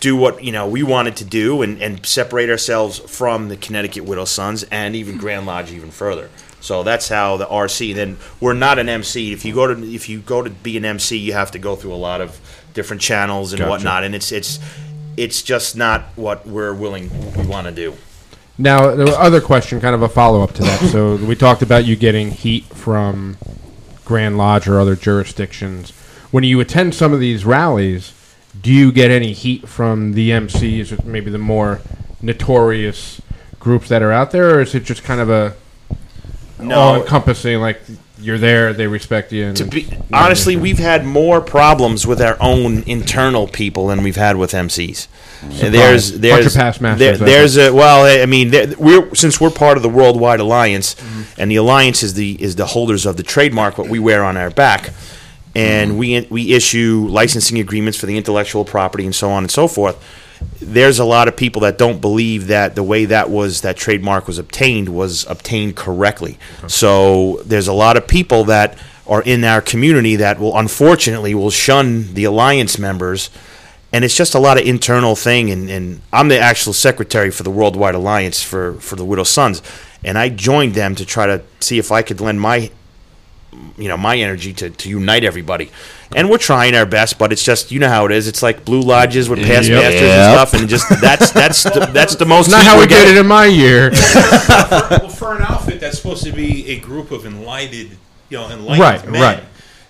[0.00, 4.04] do what you know we wanted to do and, and separate ourselves from the Connecticut
[4.04, 6.30] Widow Sons and even Grand Lodge even further.
[6.60, 7.94] So that's how the RC.
[7.94, 9.32] Then we're not an MC.
[9.32, 11.76] If you go to if you go to be an MC, you have to go
[11.76, 12.40] through a lot of
[12.72, 13.70] different channels and Gotcha.
[13.70, 14.04] whatnot.
[14.04, 14.58] And it's it's
[15.16, 17.94] it's just not what we're willing we want to do.
[18.56, 20.80] Now, the other question, kind of a follow up to that.
[20.90, 23.36] So we talked about you getting heat from
[24.04, 25.90] Grand Lodge or other jurisdictions.
[26.30, 28.12] When you attend some of these rallies,
[28.60, 31.80] do you get any heat from the MCs or maybe the more
[32.22, 33.20] notorious
[33.58, 35.54] groups that are out there, or is it just kind of a
[36.58, 36.74] No.
[36.78, 37.60] all encompassing?
[37.60, 37.80] Like
[38.20, 39.46] you're there, they respect you.
[39.46, 44.16] And To be honestly, we've had more problems with our own internal people than we've
[44.16, 45.08] had with MCs.
[45.42, 49.50] And there's there's past masters, there- there's a well, I mean, there, we're since we're
[49.50, 51.22] part of the Worldwide Alliance, mm-hmm.
[51.40, 54.36] and the alliance is the is the holders of the trademark what we wear on
[54.38, 54.90] our back,
[55.54, 59.68] and we we issue licensing agreements for the intellectual property and so on and so
[59.68, 60.02] forth.
[60.60, 64.26] There's a lot of people that don't believe that the way that was that trademark
[64.26, 66.38] was obtained was obtained correctly.
[66.66, 71.50] So there's a lot of people that are in our community that will unfortunately will
[71.50, 73.30] shun the alliance members
[73.92, 77.42] and it's just a lot of internal thing and, and i'm the actual secretary for
[77.42, 79.62] the worldwide alliance for, for the widow sons
[80.02, 82.70] and i joined them to try to see if i could lend my
[83.76, 85.70] you know my energy to, to unite everybody
[86.14, 88.64] and we're trying our best but it's just you know how it is it's like
[88.64, 89.82] blue lodges with past Yep.
[89.82, 90.10] masters Yep.
[90.10, 93.08] and stuff and just that's that's the, that's the most not how we're we did
[93.16, 93.90] it in my year.
[94.90, 97.96] well, for an outfit that's supposed to be a group of enlightened,
[98.28, 99.44] you know, enlightened Right, men, right.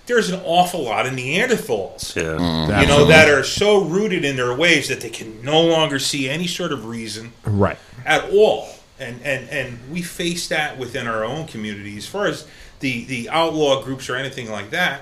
[0.05, 2.15] there's an awful lot of Neanderthals.
[2.15, 2.23] Yeah.
[2.37, 2.81] Mm.
[2.81, 6.29] You know, that are so rooted in their ways that they can no longer see
[6.29, 7.77] any sort of reason right.
[8.05, 8.69] at all.
[8.99, 11.97] And, and, and we face that within our own community.
[11.97, 12.47] As far as
[12.79, 15.01] the, the outlaw groups or anything like that,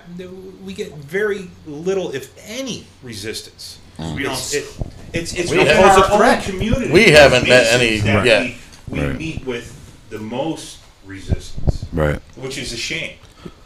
[0.63, 3.79] we get very little, if any, resistance.
[3.97, 4.19] Mm.
[4.21, 4.63] It's, it,
[5.13, 6.91] it's, it's We haven't- our own community.
[6.91, 8.41] We haven't met any that yet.
[8.87, 9.17] We, we Right.
[9.17, 12.19] meet with the most resistance, Right.
[12.35, 13.17] which is a shame.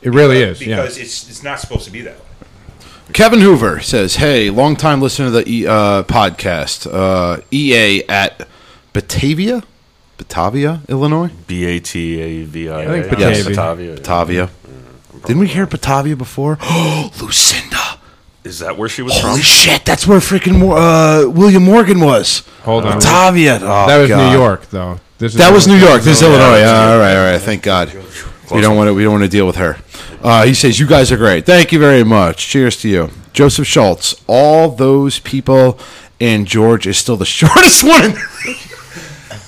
[0.02, 0.62] It really is.
[0.62, 0.78] Yeah.
[0.78, 2.22] Because it's, it's not supposed to be that way.
[3.14, 6.86] Kevin Hoover says, "Hey, long time listener to the e, uh, podcast.
[6.92, 8.48] Uh, EA at
[8.94, 9.64] Batavia,
[10.18, 11.30] Batavia, Illinois.
[11.48, 12.90] B A T A V I A.
[13.00, 13.96] I think Yes, Batavia.
[13.96, 13.96] Batavia.
[13.96, 14.50] Batavia.
[15.26, 16.58] Didn't we hear Batavia before?
[16.62, 18.00] Oh, Lucinda.
[18.44, 19.42] Is that where she was Holy from?
[19.42, 22.44] shit, that's where freaking Mor- uh, William Morgan was.
[22.64, 22.96] Hold on.
[22.96, 23.56] Batavia.
[23.62, 24.32] Oh, that was God.
[24.32, 25.00] New York, though.
[25.18, 26.02] This is That was New York.
[26.04, 26.60] This is Illinois.
[26.60, 27.42] Yeah, all right, all right.
[27.42, 27.92] Thank God.
[28.54, 28.94] We don't want to.
[28.94, 29.78] We don't want to deal with her.
[30.22, 31.46] Uh, he says, "You guys are great.
[31.46, 32.48] Thank you very much.
[32.48, 34.16] Cheers to you, Joseph Schultz.
[34.28, 35.78] All those people,
[36.22, 38.16] and George is still the shortest one."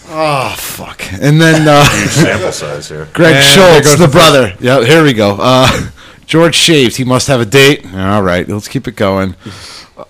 [0.10, 1.02] oh fuck!
[1.14, 3.08] And then uh, Huge sample size here.
[3.14, 4.56] Greg And Schultz, goes the the brother.
[4.60, 5.38] Yeah, here we go.
[5.40, 5.90] Uh,
[6.26, 6.98] George shaved.
[6.98, 7.86] He must have a date.
[7.94, 9.36] All right, let's keep it going.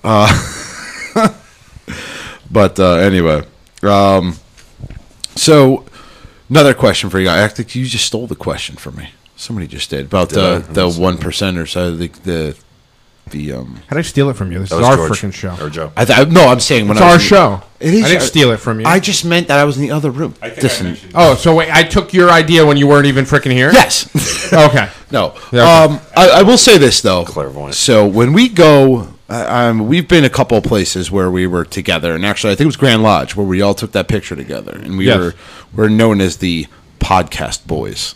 [0.04, 0.32] Uh,
[2.52, 3.44] but uh, anyway,
[3.84, 4.36] um,
[5.36, 5.86] so
[6.50, 7.30] another question for you.
[7.30, 9.10] I think you just stole the question from me.
[9.36, 10.58] Somebody just did about Did I?
[10.60, 11.76] the the one percenters.
[11.78, 12.58] Uh, the the
[13.32, 13.76] the um.
[13.88, 14.60] How did I steal it from you?
[14.60, 15.12] This is was our George.
[15.12, 15.56] freaking show.
[15.62, 15.92] Or Joe.
[15.96, 17.62] I th- no, I'm saying when It's I our was in- show.
[17.80, 18.04] It is.
[18.06, 18.86] I didn't steal it from you.
[18.86, 20.34] I just meant that I was in the other room.
[20.42, 23.24] I think I mentioned oh, so wait, I took your idea when you weren't even
[23.26, 23.72] freaking here.
[23.72, 24.10] Yes.
[24.54, 24.90] okay.
[25.12, 25.34] No.
[25.54, 25.94] Yeah, okay.
[25.96, 27.24] Um, I, I will say this though.
[27.24, 27.76] Clairvoyant.
[27.76, 31.64] So when we go, uh, um, we've been a couple of places where we were
[31.64, 34.36] together, and actually, I think it was Grand Lodge where we all took that picture
[34.36, 35.18] together, and we Yes.
[35.18, 35.34] were
[35.74, 36.68] we're known as the
[37.00, 38.14] podcast boys,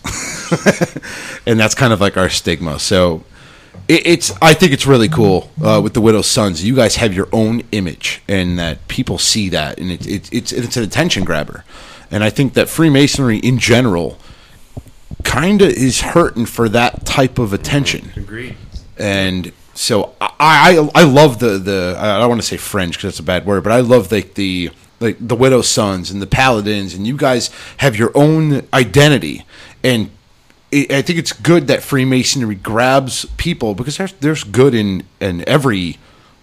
[1.48, 2.80] and that's kind of like our stigma.
[2.80, 3.24] So.
[3.88, 4.32] It, it's.
[4.42, 6.64] I think it's really cool uh, with the Widow's Sons.
[6.64, 10.52] You guys have your own image, and that people see that, and it, it, it's
[10.52, 11.64] it's an attention grabber.
[12.10, 14.20] And I think that Freemasonry in general
[15.24, 18.12] kind of is hurting for that type of attention.
[18.16, 18.56] Agreed.
[18.98, 23.14] And so I I, I love the the I don't want to say fringe because
[23.14, 26.28] that's a bad word, but I love like the like the widow's sons and the
[26.28, 29.46] paladins, and you guys have your own identity.
[29.84, 30.10] And
[30.90, 35.98] I think it's good that Freemasonry grabs people because there's there's good in in every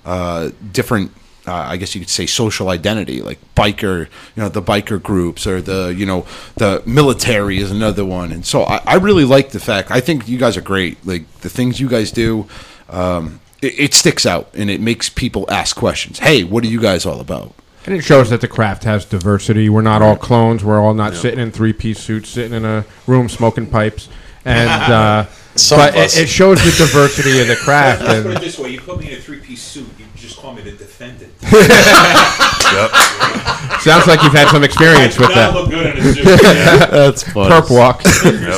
[0.04, 1.12] uh, different.
[1.46, 5.46] Uh, I guess you could say social identity, like biker, you know, the biker groups
[5.46, 8.30] or the, you know, the military is another one.
[8.30, 9.90] And so I, I really like the fact.
[9.90, 11.04] I think you guys are great.
[11.04, 12.46] Like the things you guys do,
[12.90, 16.18] um, it, it sticks out and it makes people ask questions.
[16.18, 17.54] Hey, what are you guys all about?
[17.86, 19.68] And it shows that the craft has diversity.
[19.68, 20.64] We're not all clones.
[20.64, 24.08] We're all not sitting in three piece suits, sitting in a room smoking pipes.
[24.44, 26.16] And uh, Some but of it, us.
[26.18, 28.02] it shows the diversity of the craft.
[28.02, 30.36] Let's put it And this way: you put me in a three-piece suit, you just
[30.38, 31.32] call me the defendant.
[33.80, 35.54] sounds like you've had some experience with I that.
[35.54, 36.24] look good in a suit.
[36.26, 36.87] Yeah.
[36.87, 37.50] That's funny.
[37.54, 38.02] Perp walk.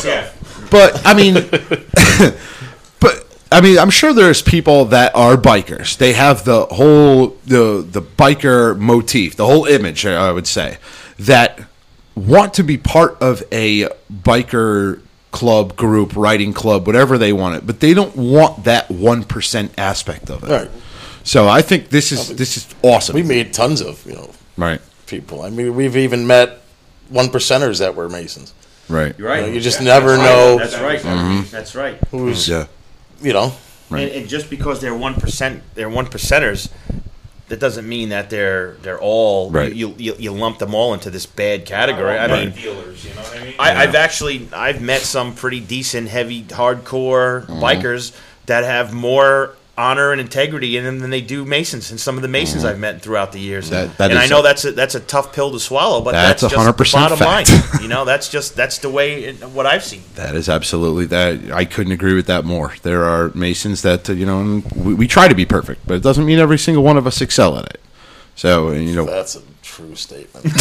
[0.05, 0.31] Yeah.
[0.71, 2.37] But I mean, but
[3.53, 5.97] I mean, I'm sure there's people that are bikers.
[5.97, 10.07] They have the whole the the biker motif, the whole image.
[10.07, 10.79] I would say
[11.21, 11.61] that
[12.15, 15.01] want to be part of a biker
[15.31, 19.73] club, group, riding club, whatever they want it, but they don't want that one percent
[19.79, 20.51] aspect of it.
[20.51, 20.71] Right.
[21.25, 23.15] So I think this is this is awesome.
[23.15, 25.43] We made tons of you know right, people.
[25.43, 26.61] I mean, we've even met
[27.09, 28.55] one percenters that were Masons.
[28.89, 29.15] right.
[29.19, 29.41] You're right.
[29.41, 30.25] You, know, you just That's never right.
[30.25, 31.01] know That's right.
[31.01, 31.51] Mhm.
[31.51, 31.99] That's right.
[32.11, 32.67] who's Yeah.
[33.23, 33.53] You know.
[33.91, 34.03] Right.
[34.09, 36.71] And, and just because they're one percent, they're one percenters.
[37.49, 39.75] That doesn't mean that they're they're all Right.
[39.75, 42.19] You, you you lump them all into this bad category.
[42.19, 43.55] I mean, dealers, you know what I mean?
[43.59, 47.63] I, I've actually I've met some pretty decent, heavy, hardcore Mm-hmm.
[47.63, 48.17] bikers
[48.47, 51.91] that have more honor and integrity in them than they do Masons.
[51.91, 53.71] And some of the Masons I've met throughout the years.
[53.71, 53.75] Mm-hmm.
[53.75, 56.13] That- that and I know a- that's a, that's a tough pill to swallow, but
[56.13, 57.51] That's that's, a just the 100% bottom fact.
[57.51, 57.83] line.
[57.83, 60.03] You know, that's just that's the way it, what I've seen.
[60.17, 61.51] That is absolutely that.
[61.53, 62.75] I couldn't agree with that more.
[62.83, 66.03] There are Masons that you know, and we, we try to be perfect, but it
[66.03, 67.81] doesn't mean every single one of us excel at it.
[68.35, 70.45] So and, you know, That's a true statement.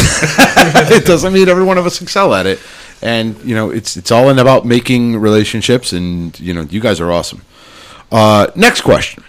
[0.91, 2.59] it doesn't mean every one of us excel at it.
[3.01, 6.99] And you know, it's it's all in about making relationships, and you know, you guys
[7.01, 7.41] are awesome.
[8.12, 9.24] Uh, next question.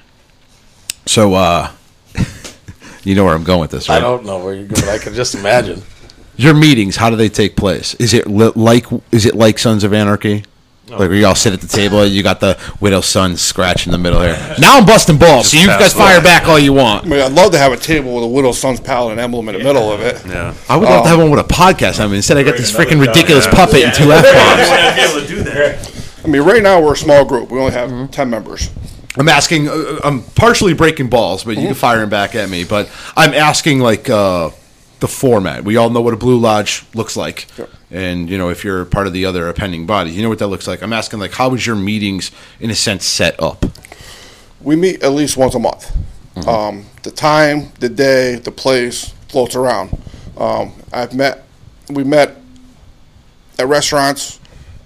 [1.06, 1.70] So, uh,
[3.04, 3.96] you know where I'm going with this, right?
[3.98, 4.88] I don't know where you're going.
[4.88, 5.82] I can just imagine.
[6.36, 7.94] Your meetings, how do they take place?
[7.96, 10.44] Is it li- like is it like Sons of Anarchy?
[10.88, 13.86] Like where you all sit at the table, and you got the widow's son scratch
[13.86, 14.36] in the middle here.
[14.58, 17.06] Now I'm busting balls, so you guys the- fire back all you I want.
[17.06, 19.64] mean, I'd love to have a table with a widow's son's paladin emblem in the
[19.64, 20.22] middle of it.
[20.26, 20.54] Yeah.
[20.68, 21.98] I would love to have one with a podcast.
[22.00, 26.01] I mean, instead I got this freaking ridiculous puppet and two f bombs.
[26.24, 26.54] Be able to do that.
[26.54, 27.50] I mean, right now we're a small group.
[27.50, 28.70] We only have ten members.
[29.16, 29.68] I'm asking.
[29.68, 32.64] Uh, I'm partially breaking balls, but you can fire them back at me.
[32.64, 34.50] But I'm asking like uh,
[35.00, 35.64] the format.
[35.64, 37.46] We all know what a blue lodge looks like,
[37.90, 40.48] and you know if you're part of the other appendant bodies, you know what that
[40.48, 40.82] looks like.
[40.82, 43.64] I'm asking like how was your meetings in a sense set up?
[44.60, 45.90] We meet at least once a month.
[46.46, 49.98] Um, the time, the day, the place floats around.
[50.36, 51.44] Um, I've met,
[51.90, 52.36] we met
[53.58, 54.40] at restaurants,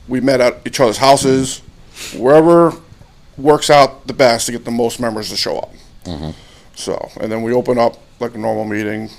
[0.08, 1.60] we met at each other's houses,
[2.16, 2.72] wherever
[3.36, 5.72] works out the best to get the most members to show up.
[6.04, 6.30] Mm-hmm.
[6.74, 9.10] So, and then we open up like a normal meeting,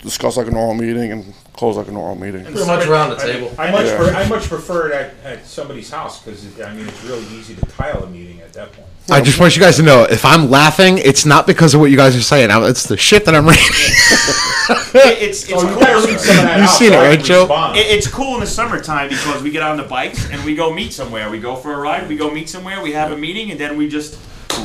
[0.00, 2.44] discuss like a normal meeting, and close like a normal meeting.
[2.44, 3.52] Pretty much around the table.
[3.58, 3.96] I much, Yeah.
[3.96, 7.54] pre- I much prefer it at, at somebody's house because I mean it's really easy
[7.54, 8.88] to tile a meeting at that point.
[9.10, 11.90] I just want you guys to know if I'm laughing, it's not because of what
[11.90, 12.50] you guys are saying.
[12.50, 13.64] I- It's the shit that I'm reading.
[14.94, 15.80] It's it's Oh, cool.
[15.80, 17.46] better read some of that You've seen it, right, Joe?
[17.74, 20.72] It- It's cool in the summertime because we get on the bikes and we go
[20.72, 21.28] meet somewhere.
[21.30, 22.08] We go for a ride.
[22.08, 22.80] We go meet somewhere.
[22.80, 24.16] We have a meeting and then we just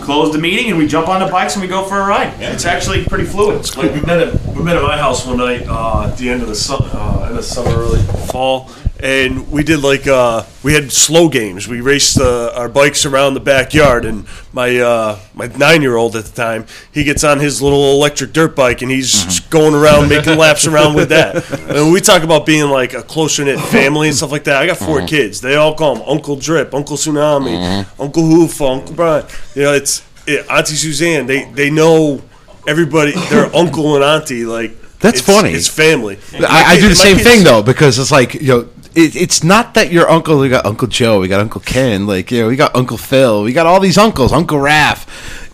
[0.04, 2.34] close the meeting and we jump on the bikes and we go for a ride.
[2.40, 3.76] It's actually pretty fluid.
[3.76, 6.42] Like we met at we met at my house one night uh, at the end
[6.44, 8.70] of the summer, uh, in the summer, early fall,
[9.00, 11.68] and we did like uh, we had slow games.
[11.68, 16.16] We raced uh, our bikes around the backyard, and my uh, my nine year old
[16.16, 19.76] at the time he gets on his little electric dirt bike and he's just going
[19.76, 21.44] around making laps around with that.
[21.68, 24.62] And we talk about being like a closer knit family and stuff like that.
[24.62, 25.42] I got 4 kids.
[25.42, 29.26] They all call him Uncle Drip, Uncle Tsunami, Uncle Hoofa, Uncle Brian.
[29.54, 31.26] You know, it's it, Auntie Suzanne.
[31.28, 32.22] They they know
[32.68, 35.52] everybody, their uncle and auntie, like That's it's- funny.
[35.52, 36.18] It's family.
[36.34, 39.44] I, I do the same kids- thing though because it's like you know it, it's
[39.44, 42.48] not that your uncle we got Uncle Joe we got Uncle Ken like you know
[42.48, 45.06] we got Uncle Phil we got all these uncles Uncle Raph.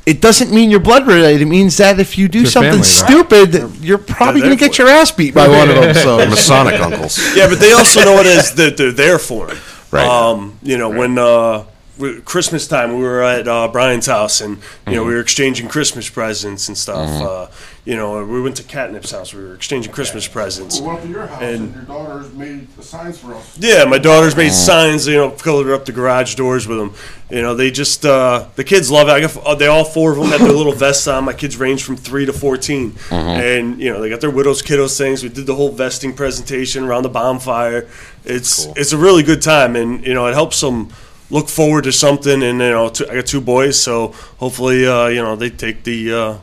[0.06, 1.44] It doesn't mean you're blood related.
[1.44, 4.64] It means that if you do your something family, stupid, you're probably They're going to
[4.64, 5.94] there get your ass beat by one of them.
[5.94, 7.18] So Masonic uncles.
[7.38, 9.58] Yeah, but they also know it as that they're there for him.
[9.92, 10.06] Right.
[10.06, 11.64] Um, you know, when uh,
[11.98, 15.70] we- Christmas time, we were at uh, Brian's house, and you know, we were exchanging
[15.70, 17.10] Christmas presents and stuff.
[17.10, 17.48] Uh,
[17.86, 19.34] you know, we went to Catnip's house.
[19.34, 20.80] We were exchanging Christmas presents.
[20.80, 23.58] We went up to your house, And- and, your daughters made the signs for us.
[23.60, 26.94] Yeah, my daughters made signs, you know, colored up the garage doors with them.
[27.30, 29.12] You know, they just uh, the kids love it.
[29.12, 31.26] I got uh, they all four of them had their little vests on.
[31.26, 34.98] My kids range from three to 14 and you know they got their widows kiddos
[34.98, 35.24] things.
[35.24, 37.88] We did the whole vesting presentation around the bonfire.
[38.24, 40.90] It's it's a really good time, and you know it helps them
[41.30, 42.44] look forward to something.
[42.44, 45.84] And you know, two, I got two boys, so hopefully uh, you know they take
[45.84, 46.38] the uh,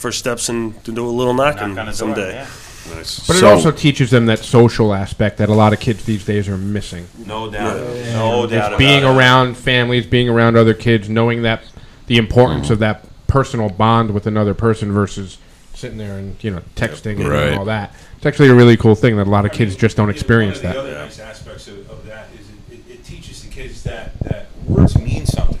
[0.00, 2.32] first steps and to do a little knocking Knock on the door, someday.
[2.32, 2.46] yeah.
[2.94, 3.26] Nice.
[3.26, 6.24] But it So- also teaches them that social aspect that a lot of kids these
[6.24, 7.06] days are missing.
[7.26, 7.76] No doubt.
[7.76, 8.50] No doubt.
[8.50, 9.06] Just about being it.
[9.06, 11.62] around families, being around other kids, knowing that
[12.06, 15.36] the importance of that personal bond with another person versus
[15.74, 17.52] sitting there and you know texting and Right.
[17.56, 17.94] all that.
[18.16, 20.16] It's actually a really cool thing that a lot of kids just don't One of
[20.16, 20.82] the- experience one of that.
[20.82, 22.46] The other nice aspects of, of that is
[22.78, 25.58] it, it, it teaches the kids that, that words mean something.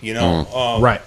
[0.00, 1.00] You know, um, Right.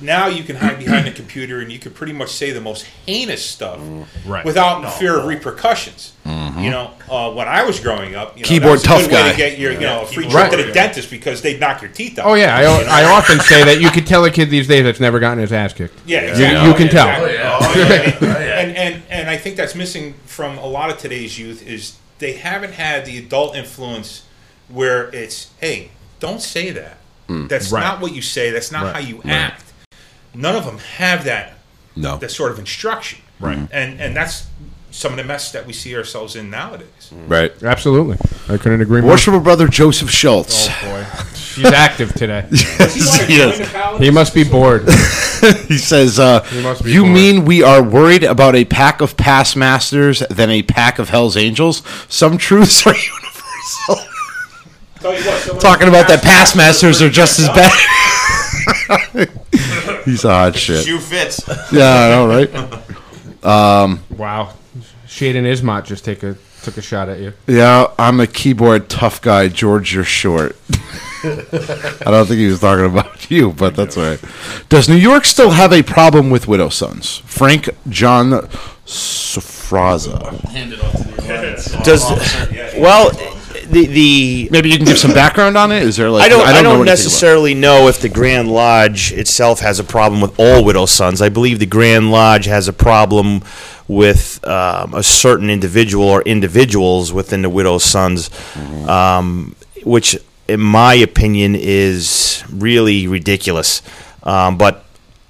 [0.00, 2.84] Now you can hide behind a computer and you can pretty much say the most
[3.06, 4.30] heinous stuff mm-hmm.
[4.30, 4.44] Right.
[4.44, 6.12] without fear of repercussions.
[6.24, 6.60] Mm-hmm.
[6.60, 9.14] You know, uh, when I was growing up, you know, Keyboard that was a good
[9.16, 9.30] tough way guy.
[9.32, 10.50] to get your, you know, a free trip Right.
[10.52, 12.26] to the dentist because they'd knock your teeth out.
[12.26, 12.90] Oh yeah, I, You know?
[12.90, 15.52] I often say that you could tell a kid these days that's never gotten his
[15.52, 15.98] ass kicked.
[16.06, 16.68] Yeah, You- exactly.
[16.68, 17.08] you can tell.
[17.24, 17.30] Exactly.
[17.30, 18.18] Oh, yeah.
[18.20, 18.44] Oh.
[18.58, 22.32] And, and and I think that's missing from a lot of today's youth is they
[22.32, 24.26] haven't had the adult influence
[24.68, 26.98] where it's hey, don't say that.
[27.28, 27.48] Mm.
[27.48, 27.80] That's Right.
[27.82, 28.50] not what you say.
[28.50, 28.94] That's not Right.
[28.94, 29.67] how you act.
[30.38, 31.58] None of them have that
[31.96, 32.16] No.
[32.18, 33.18] that sort of instruction.
[33.40, 33.58] Right.
[33.72, 34.46] And and that's
[34.90, 37.10] some of the mess that we see ourselves in nowadays.
[37.26, 37.52] Right.
[37.62, 38.16] Absolutely.
[38.48, 39.10] I couldn't agree more.
[39.10, 40.68] Worshipful brother Joseph Schultz.
[40.70, 42.46] Oh boy, he's active today.
[42.50, 43.98] yes.
[43.98, 44.82] He must be bored.
[45.68, 49.16] he says, uh, must be "You bored." mean we are worried about a pack of
[49.16, 51.82] past masters than a pack of Hell's Angels?
[52.08, 54.04] Some truths are universal."
[55.00, 57.72] Tell you what, Talking about that past masters are just as bad.
[60.04, 60.84] He's a hot shit.
[60.86, 61.40] Shoe fits.
[61.72, 62.50] Yeah, I know, right?
[63.40, 64.52] Um, wow,
[65.06, 67.32] Shaden Ismot just take a took a shot at you.
[67.46, 69.46] yeah, I'm a keyboard tough guy.
[69.46, 70.56] George, you're short.
[71.22, 74.20] I don't think he was talking about you, but that's all right.
[74.68, 77.18] Does New York still have a problem with widow sons?
[77.26, 78.30] Frank John
[78.86, 80.18] Sofraza.
[81.84, 82.02] Does
[82.76, 83.10] well
[83.70, 85.82] the the maybe you can give some background on it.
[85.82, 86.90] Is there like I don't I don't, know anything about it.
[86.90, 91.20] necessarily know if the Grand Lodge itself has a problem with all widow sons.
[91.22, 93.42] I believe the Grand Lodge has a problem
[93.86, 98.88] with um, a certain individual or individuals within the widow sons, Mm-hmm.
[98.88, 99.54] um,
[99.84, 100.16] which
[100.48, 103.82] in my opinion is really ridiculous.
[104.22, 104.84] Um, but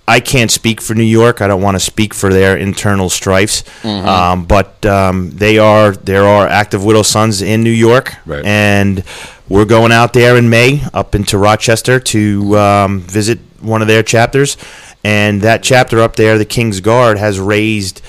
[0.08, 1.40] I can't speak for New York.
[1.42, 3.62] I don't want to speak for their internal strifes.
[3.82, 4.04] Mhm.
[4.06, 8.44] Um, but um, they are there are active widow sons in New York, Right.
[8.44, 9.04] and
[9.48, 14.02] we're going out there in May up into Rochester to um, visit one of their
[14.02, 14.56] chapters.
[15.04, 18.00] And that chapter up there, the King's Guard, has raised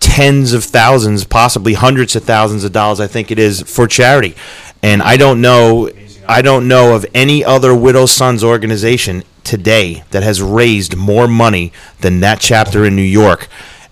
[0.00, 4.34] tens of thousands, possibly hundreds of thousands of dollars, I think it is, for charity.
[4.82, 5.88] And I don't know,
[6.28, 11.72] I don't know of any other widow sons organization today that has raised more money
[12.00, 13.48] than that chapter in New York.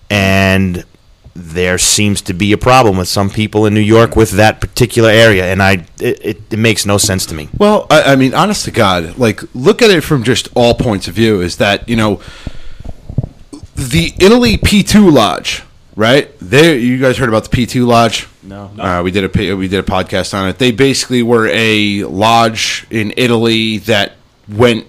[0.09, 0.85] And
[1.35, 5.09] there seems to be a problem with some people in New York with that particular
[5.09, 7.49] area, and I it, it, it makes no sense to me.
[7.57, 11.07] Well, I, I mean, honest to God, like look at it from just all points
[11.07, 11.41] of view.
[11.41, 12.21] Is that you know
[13.75, 15.63] the Italy P two Lodge,
[15.95, 16.31] right?
[16.39, 18.27] There, you guys heard about the P two Lodge?
[18.41, 18.71] No.
[18.77, 20.57] Uh, we did a P- we did a podcast on it.
[20.59, 24.13] They basically were a lodge in Italy that
[24.47, 24.87] went.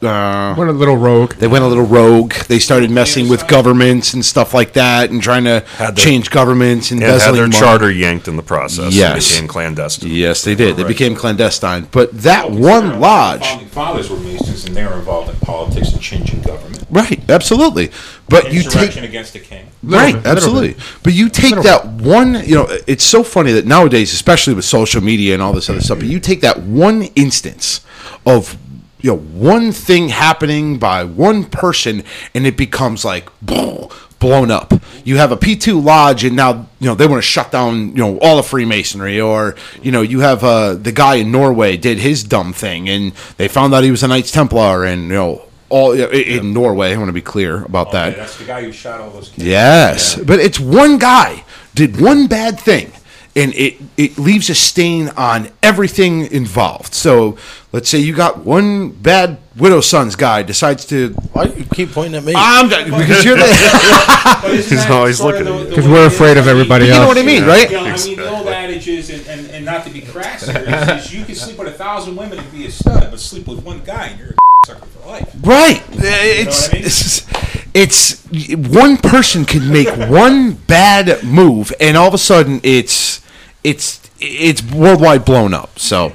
[0.00, 1.32] Uh, Went a little rogue.
[1.34, 2.32] They went a little rogue.
[2.46, 6.30] They started messing with governments and stuff like that, and trying to Had their- change
[6.30, 7.58] governments and And had their money.
[7.58, 8.92] charter yanked in the process.
[8.94, 9.26] Yes.
[9.28, 10.10] They became clandestine.
[10.12, 10.76] Yes, they did.
[10.76, 10.88] They Right.
[10.88, 11.88] became clandestine.
[11.90, 15.90] But that Well, one considering lodge, fathers were Masons, and they were involved in politics
[15.90, 16.67] and changing government.
[16.90, 17.20] Right?
[17.30, 17.90] Absolutely.
[18.28, 19.66] But you take against the king.
[19.82, 20.76] right, bit, absolutely.
[21.02, 22.42] But you take that one.
[22.44, 25.80] You know, it's so funny that nowadays, especially with social media and all this other
[25.80, 27.80] stuff, but you take that one instance
[28.26, 28.56] of
[29.00, 32.02] you know one thing happening by one person,
[32.34, 34.74] and it becomes like blown up.
[35.04, 37.88] You have a P two lodge, and now you know they want to shut down
[37.88, 41.76] you know all of Freemasonry, or you know you have uh, the guy in Norway
[41.76, 45.14] did his dumb thing, and they found out he was a Knights Templar, and you
[45.14, 46.92] know all in in Norway.
[46.92, 48.08] I want to be clear about that.
[48.10, 49.46] Okay, that's the guy who shot all those kids.
[49.46, 51.44] Yes, but it's one guy
[51.74, 52.92] did one bad thing,
[53.36, 56.94] and it it leaves a stain on everything involved.
[56.94, 57.36] So
[57.72, 61.10] let's say you got one bad widow sons guy decides to.
[61.32, 62.32] Why do you keep pointing at me?
[62.36, 63.46] I'm because you're the.
[64.48, 65.74] He's always looking the- at the you.
[65.76, 67.68] 'Cause we're afraid of I mean, everybody you know what I mean, right?
[67.70, 70.46] You know, I mean, the old adage is, and, and, and not to be crass
[70.46, 73.20] here, is, is you can sleep with a thousand women and be a stud, but
[73.20, 74.34] sleep with one guy and you're a
[74.68, 75.34] sucker for life.
[75.42, 75.82] Right.
[75.92, 76.86] It's, what I mean?
[76.86, 77.26] it's
[77.74, 83.20] it's one person can make one bad move, and all of a sudden it's
[83.64, 85.78] it's it's worldwide blown up.
[85.78, 86.12] So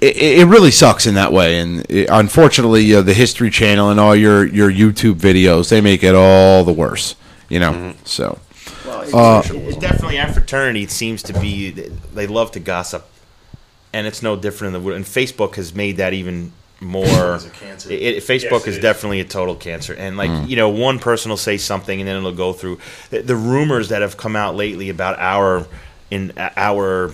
[0.00, 1.58] it, it really sucks in that way.
[1.58, 6.02] And it, unfortunately, uh, the History Channel and all your your YouTube videos they make
[6.02, 7.14] it all the worse.
[7.48, 7.94] You know.
[8.04, 8.38] So
[8.84, 13.06] Well, it's, Uh, it definitely our fraternity seems to be they love to gossip,
[13.92, 17.38] and it's no different in the and Facebook has made that even more.
[17.52, 17.90] Cancer.
[17.90, 18.82] It, it- Facebook Yes, it is, is.
[18.82, 20.48] definitely a total cancer, and like mm.
[20.48, 22.78] you know, one person will say something, and then it'll go through
[23.10, 25.66] the, the rumors that have come out lately about our
[26.10, 27.12] in our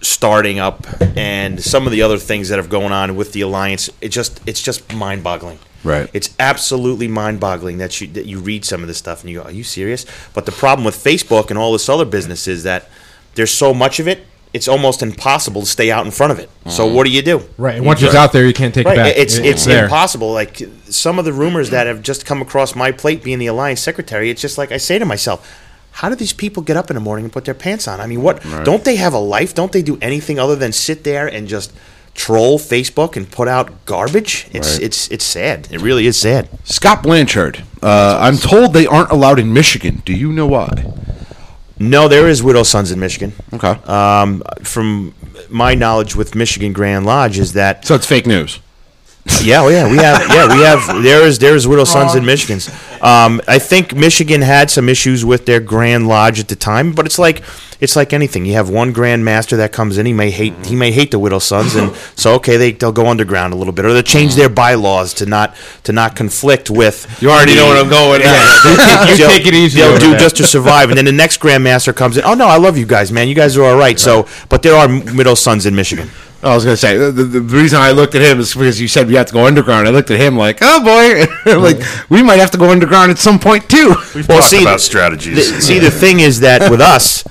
[0.00, 0.84] starting up
[1.16, 3.88] and some of the other things that have going on with the alliance.
[4.00, 5.58] It just it's just mind boggling.
[5.84, 6.08] Right.
[6.12, 9.44] It's absolutely mind-boggling that you that you read some of this stuff and you go,
[9.44, 12.88] "Are you serious?" But the problem with Facebook and all this other business is that
[13.34, 14.24] there's so much of it.
[14.52, 16.50] It's almost impossible to stay out in front of it.
[16.68, 17.42] So what do you do?
[17.56, 17.76] Right.
[17.76, 18.98] And once it's out there, you can't take Right.
[18.98, 19.14] it back.
[19.16, 19.84] It's It- it's there.
[19.84, 20.30] impossible.
[20.32, 23.80] Like some of the rumors that have just come across my plate, being the alliance
[23.80, 25.40] secretary, it's just like I say to myself.
[25.96, 28.00] How do these people get up in the morning and put their pants on?
[28.00, 28.40] I mean, what?
[28.64, 29.54] Don't they have a life?
[29.54, 31.70] Don't they do anything other than sit there and just
[32.14, 34.46] troll Facebook and put out garbage?
[34.52, 34.82] It's Right.
[34.84, 35.68] it's it's sad.
[35.70, 36.48] It really is sad.
[36.64, 40.02] Scott Blanchard, uh, I'm told they aren't allowed in Michigan.
[40.06, 40.68] Do you know why?
[41.82, 43.32] No, there is widow sons in Michigan.
[43.52, 43.70] Okay.
[43.84, 45.14] Um, from
[45.50, 48.60] my knowledge with Michigan Grand Lodge is that So it's fake news.
[49.42, 51.02] yeah, oh yeah, we have, yeah, we have.
[51.02, 52.58] There is there is Widow Sons in Michigan.
[53.00, 57.06] Um, I think Michigan had some issues with their Grand Lodge at the time, but
[57.06, 57.42] it's like
[57.82, 58.46] it's like anything.
[58.46, 60.06] You have one grandmaster that comes in.
[60.06, 63.08] He may hate he may hate the Widow Sons, and so okay, they they'll go
[63.08, 64.36] underground a little bit, or they'll change mm.
[64.36, 67.20] their bylaws to not to not conflict with.
[67.20, 68.58] You already know where I'm going now.
[69.12, 70.20] You They'll- take it easy They'll do that.
[70.20, 72.24] just to survive, and then the next Grandmaster comes in.
[72.24, 73.26] Oh no, I love you guys, man.
[73.26, 73.98] You guys are all right.
[73.98, 76.08] So, but there are Widow Sons in Michigan.
[76.42, 78.88] I was gonna say the, the, the reason I looked at him is because you
[78.88, 79.88] said we have to go underground.
[79.88, 81.78] I looked at him like, oh boy, like
[82.08, 83.94] we might have to go underground at some point too.
[84.14, 85.52] We've Well, talked see, about strategies.
[85.52, 87.24] The- see, the thing is that with us,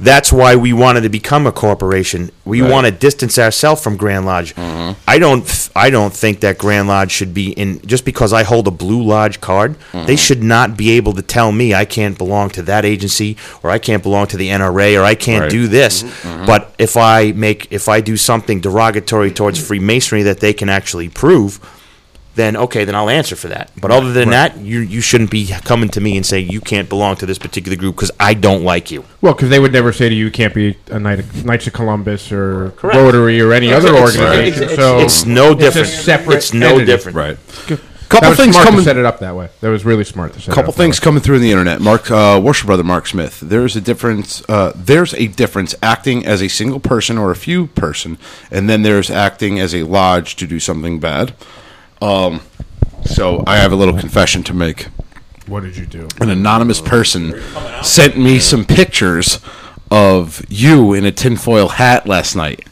[0.00, 2.30] that's why we wanted to become a corporation.
[2.44, 4.54] We want to distance ourselves from Grand Lodge.
[4.54, 5.00] Mm-hmm.
[5.08, 5.70] I don't.
[5.74, 7.80] I don't think that Grand Lodge should be in.
[7.86, 10.14] Just because I hold a Blue Lodge card, they mm-hmm.
[10.16, 13.78] should not be able to tell me I can't belong to that agency or I
[13.78, 15.50] can't belong to the NRA or I can't Right.
[15.50, 16.02] do this.
[16.02, 16.46] Mm-hmm.
[16.46, 21.08] But if I make, if I do something derogatory towards Freemasonry that they can actually
[21.08, 21.60] prove,
[22.38, 23.70] then okay, then I'll answer for that.
[23.80, 26.88] But other than that, you you shouldn't be coming to me and saying you can't
[26.88, 29.04] belong to this particular group because I don't like you.
[29.20, 31.66] Well, because they would never say to you, you can't be a Knight of, Knights
[31.66, 32.96] of Columbus or Correct.
[32.96, 34.62] Rotary or any other It's- organization.
[34.64, 35.88] it's- so it's no a different.
[35.88, 36.84] separate It's no entity.
[36.86, 37.16] different.
[37.16, 37.36] Right.
[37.68, 37.80] That
[38.14, 38.80] Couple was things smart coming.
[38.80, 39.50] to set it up that way.
[39.60, 41.82] That was really smart to set couple it up things coming through in the internet.
[41.82, 43.38] Mark, uh, worship brother Mark Smith.
[43.42, 44.42] There's a difference.
[44.48, 48.16] Uh, there's a difference acting as a single person or a few person,
[48.50, 51.34] and then there's acting as a lodge to do something bad.
[52.00, 52.40] Um,
[53.04, 54.88] so I have a little confession to make.
[55.46, 56.06] What did you do?
[56.20, 57.34] An anonymous person
[57.82, 59.40] sent me some pictures
[59.90, 62.66] of you in a tinfoil hat last night.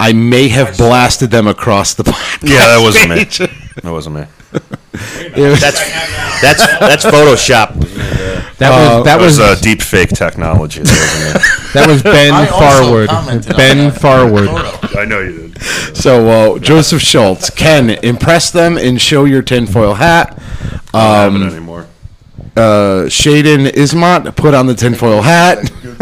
[0.00, 3.24] I may have blasted them across the podcast yeah, that wasn't me.
[3.82, 4.24] That wasn't me.
[5.34, 5.60] That's
[6.40, 7.74] that's that's Photoshop.
[8.58, 10.80] That was that That was was uh, deep fake technology.
[10.82, 11.70] That wasn't me.
[11.74, 13.06] that was Ben I also Farwood.
[13.08, 14.46] commented on Ben that Farwood.
[14.46, 14.77] photo.
[14.98, 15.62] I know you did.
[15.96, 20.40] So uh, Joseph Schultz, Ken, impress them and show your tinfoil hat.
[20.94, 21.86] I don't Um, have it anymore.
[22.58, 25.70] Uh, Shaden Ismont, put on the tinfoil hat.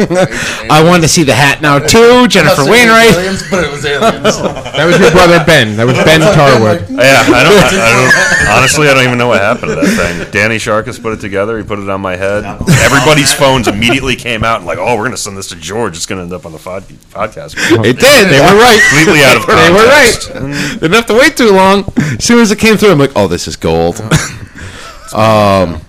[0.70, 2.26] I wanted to see the hat now too.
[2.28, 3.14] Jennifer I'm not saying Wainwright.
[3.16, 4.36] aliens, but it was aliens.
[4.76, 5.76] That was your brother Ben.
[5.76, 6.84] That was Ben Tarwood.
[6.90, 8.56] Yeah, I don't, I, I don't.
[8.58, 10.30] Honestly, I don't even know what happened to that thing.
[10.32, 11.56] Danny Sharkus put it together.
[11.56, 12.44] He put it on my head.
[12.84, 15.96] Everybody's phones immediately came out and like, "Oh, we're going to send this to George.
[15.96, 17.54] It's going to end up on the pod- podcast."
[17.84, 18.28] It did.
[18.28, 18.80] They were right.
[18.92, 20.12] Completely out of They were right.
[20.20, 20.80] context.
[20.80, 21.84] Didn't have to wait too long.
[21.96, 24.00] As soon as it came through, I'm like, oh, this is gold.
[25.14, 25.80] um,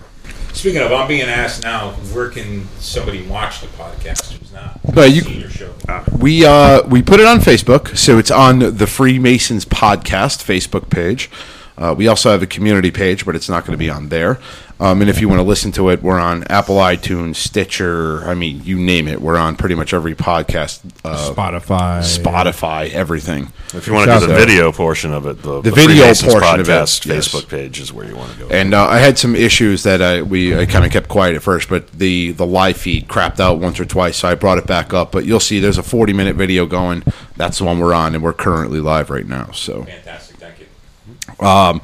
[0.58, 5.06] Speaking of, I'm being asked now, where can somebody watch the podcast who's not Well,
[5.06, 5.72] you- show?
[6.18, 11.30] we uh, we put it on Facebook, so it's on the Freemasons Podcast Facebook page.
[11.76, 14.40] Uh, we also have a community page, but it's not going to be on there.
[14.80, 18.22] Um, and if you want to listen to it, we're on Apple iTunes, Stitcher.
[18.28, 19.20] I mean, you name it.
[19.20, 21.98] We're on pretty much every podcast, uh, Spotify.
[22.02, 23.52] Spotify, everything.
[23.74, 26.32] If you want to do the So- video portion of it, the, The video Freemasons
[26.32, 27.28] portion of it, podcast yes.
[27.28, 28.48] Facebook page is where you want to go.
[28.50, 31.42] And uh, I had some issues that I we I kind of kept quiet at
[31.42, 34.66] first, but the the live feed crapped out once or twice, so I brought it
[34.68, 35.10] back up.
[35.10, 37.02] But you'll see, there's a 40 minute video going.
[37.36, 39.50] That's the one we're on, and we're currently live right now.
[39.52, 41.44] So, Fantastic, thank you.
[41.46, 41.82] um,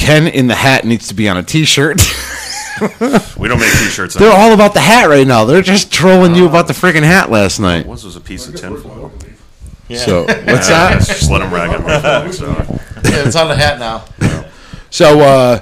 [0.00, 2.00] Ken in the hat needs to be on a T-shirt.
[3.38, 4.14] we don't make T-shirts.
[4.14, 4.44] They're anymore.
[4.46, 5.44] all about the hat right now.
[5.44, 7.86] They're just trolling you about the freaking hat last night.
[7.86, 9.12] What was a piece of tinfoil?
[9.94, 11.02] So what's Yeah, that?
[11.06, 12.32] Just let them rag on me.
[12.32, 12.46] So.
[12.48, 14.04] Yeah, it's on the hat now.
[14.88, 15.60] So uh,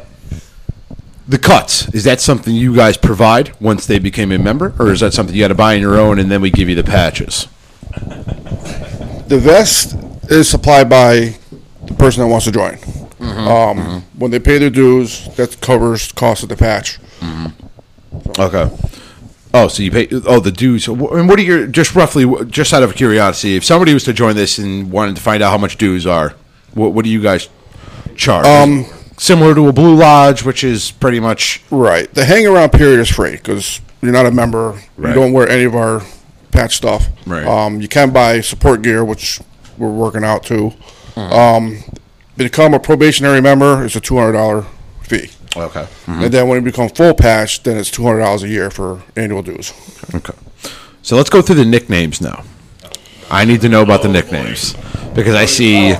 [1.26, 5.00] the cuts is that something you guys provide once they became a member, or is
[5.00, 6.84] that something you got to buy on your own and then we give you the
[6.84, 7.48] patches?
[9.26, 9.96] The vest
[10.30, 11.36] is supplied by
[11.86, 12.78] the person that wants to join.
[13.18, 13.48] Mm-hmm.
[13.48, 16.98] Um, When they pay their dues, that covers the cost of the patch.
[18.38, 18.70] Okay.
[19.54, 20.08] Oh, so you pay?
[20.26, 20.86] Oh, the dues.
[20.86, 24.12] Wh- And what are your just roughly, just out of curiosity, if somebody was to
[24.12, 26.34] join this and wanted to find out how much dues are,
[26.74, 27.48] what, what do you guys
[28.16, 28.46] charge?
[28.46, 28.84] Um,
[29.16, 32.12] Similar to a Blue Lodge, which is pretty much Right.
[32.14, 34.80] The hang around period is free because you're not a member.
[34.96, 35.08] Right.
[35.08, 36.02] You don't wear any of our
[36.52, 37.08] patch stuff.
[37.26, 37.44] Right.
[37.44, 39.40] Um, you can buy support gear, which
[39.76, 40.72] we're working out too.
[41.16, 41.82] Um,
[42.38, 44.64] become a probationary member, it's a two hundred dollar
[45.02, 45.30] fee.
[45.56, 45.86] okay.
[46.06, 49.02] And then when you become full patch, then it's two hundred dollars a year for
[49.16, 49.74] annual dues.
[50.14, 50.32] Okay.
[51.02, 52.44] So let's go through the nicknames now.
[53.30, 54.74] I need to know about the nicknames
[55.14, 55.92] because I see.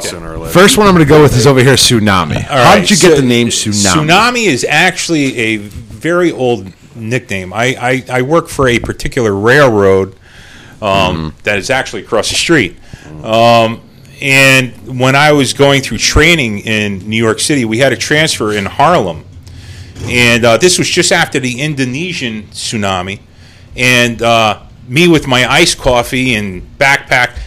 [0.00, 0.52] Sooner or later.
[0.52, 2.40] First one I'm going to go with is over here, Tsunami.
[2.42, 4.06] How did you get the name Tsunami?
[4.06, 7.52] Tsunami is actually a very old nickname.
[7.52, 10.16] I, I, I work for a particular railroad
[10.82, 12.76] um, that is actually across the street.
[13.22, 13.80] Um,
[14.24, 18.54] and when I was going through training in New York City, we had a transfer
[18.54, 19.22] in Harlem.
[20.04, 23.20] And uh, this was just after the Indonesian tsunami.
[23.76, 27.38] And uh, me with my iced coffee and backpack,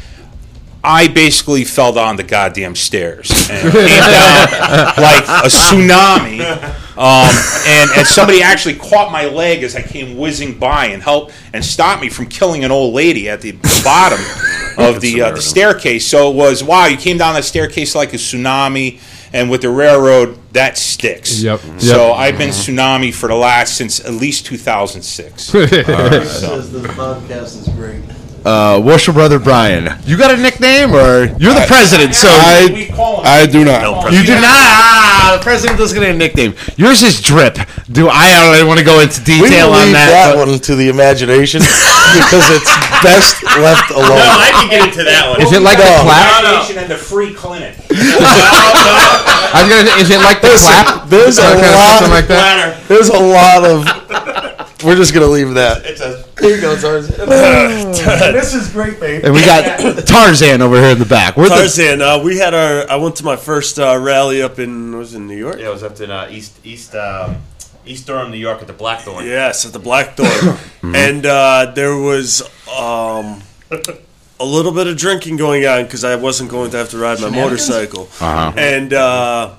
[0.83, 4.47] I basically fell down the goddamn stairs and came down
[4.97, 6.86] like a tsunami.
[6.97, 7.29] Um,
[7.67, 11.63] and, and somebody actually caught my leg as I came whizzing by and helped and
[11.63, 14.19] stopped me from killing an old lady at the, the bottom
[14.77, 16.07] of the uh, the staircase.
[16.07, 18.99] So it was wow, you came down that staircase like a tsunami,
[19.31, 21.41] and with the railroad that sticks.
[21.43, 21.59] Yep.
[21.77, 25.53] So I've been tsunami for the last since at least 2006.
[25.55, 25.69] All right.
[26.25, 28.01] So- Says the podcast is great.
[28.47, 29.91] Uh, what's your brother Brian?
[30.07, 32.15] You got a nickname, or you're the president?
[32.15, 32.87] So I,
[33.27, 34.07] I do not.
[34.07, 34.47] you do not.
[34.47, 36.55] Ah, the president doesn't get a nickname.
[36.77, 37.59] Yours is Drip.
[37.91, 38.31] Do I?
[38.31, 40.07] I don't really want to go into We detail on leave that.
[40.15, 41.59] that but- one to the imagination
[42.23, 42.71] because it's
[43.03, 44.15] best left alone.
[44.15, 45.41] I can get into that one.
[45.43, 46.07] Is it like the No.
[46.07, 46.71] clap?
[46.71, 47.75] And the free clinic.
[47.91, 49.91] I was gonna.
[49.99, 51.09] Is it like the Listen, clap?
[51.11, 52.79] there's a Or kind of lot- something like that.
[52.87, 54.53] There's a lot of.
[54.83, 55.83] We're just gonna leave that.
[56.39, 57.27] Here you go, Tarzan.
[58.33, 59.25] this is great, babe.
[59.25, 61.35] and we got Tarzan over here in the back.
[61.35, 62.89] We're the, Tarzan, uh, we had our.
[62.89, 65.57] I went to my first uh, rally up in was in New York.
[65.59, 67.37] Yeah, it was up in uh, East East um,
[67.87, 69.25] East Durham, New York, at the Blackthorne.
[69.25, 70.57] Yes, at the Blackthorne,
[70.95, 73.41] and uh, there was um,
[74.39, 77.19] a little bit of drinking going on because I wasn't going to have to ride
[77.19, 78.53] my motorcycle, Uh-huh.
[78.55, 79.55] and uh,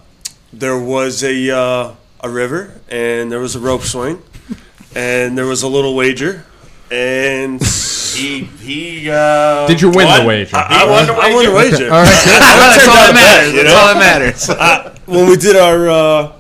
[0.53, 4.23] there was a uh, a river, and there was a rope swing,
[4.99, 6.45] and there was a little wager,
[6.91, 7.63] and
[8.19, 9.09] He he.
[9.11, 10.21] Uh, Did you win won.
[10.23, 10.57] the wager?
[10.57, 11.85] I, I won the I won the wager.
[11.93, 12.25] All right.
[12.25, 13.53] that's all that matters.
[13.55, 13.81] you That's know?
[13.81, 14.49] all that matters.
[14.51, 16.33] uh, when we did our uh,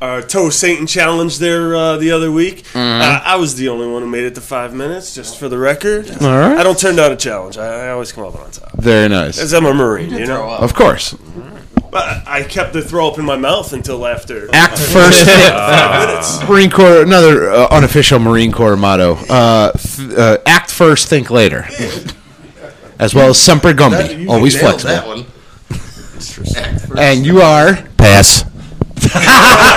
[0.00, 2.78] our toe Satan challenge there uh, the other week, uh,
[3.24, 5.14] I was the only one who made it to five minutes.
[5.14, 6.58] Just for the record, All right.
[6.58, 7.56] I don't turn down a challenge.
[7.58, 8.72] I, I always come up on top.
[8.74, 9.40] Very nice.
[9.40, 10.48] As I'm a marine, you know.
[10.48, 11.16] Of course.
[11.94, 15.24] But I kept the throw up in my mouth until after Act first.
[15.26, 16.42] five minutes.
[16.48, 21.64] Marine Corps, another uh, unofficial Marine Corps motto: uh, th- uh, "Act first, think later."
[22.98, 25.24] As well as Semper Gumby, always flexible.
[26.98, 28.44] And you are Pass.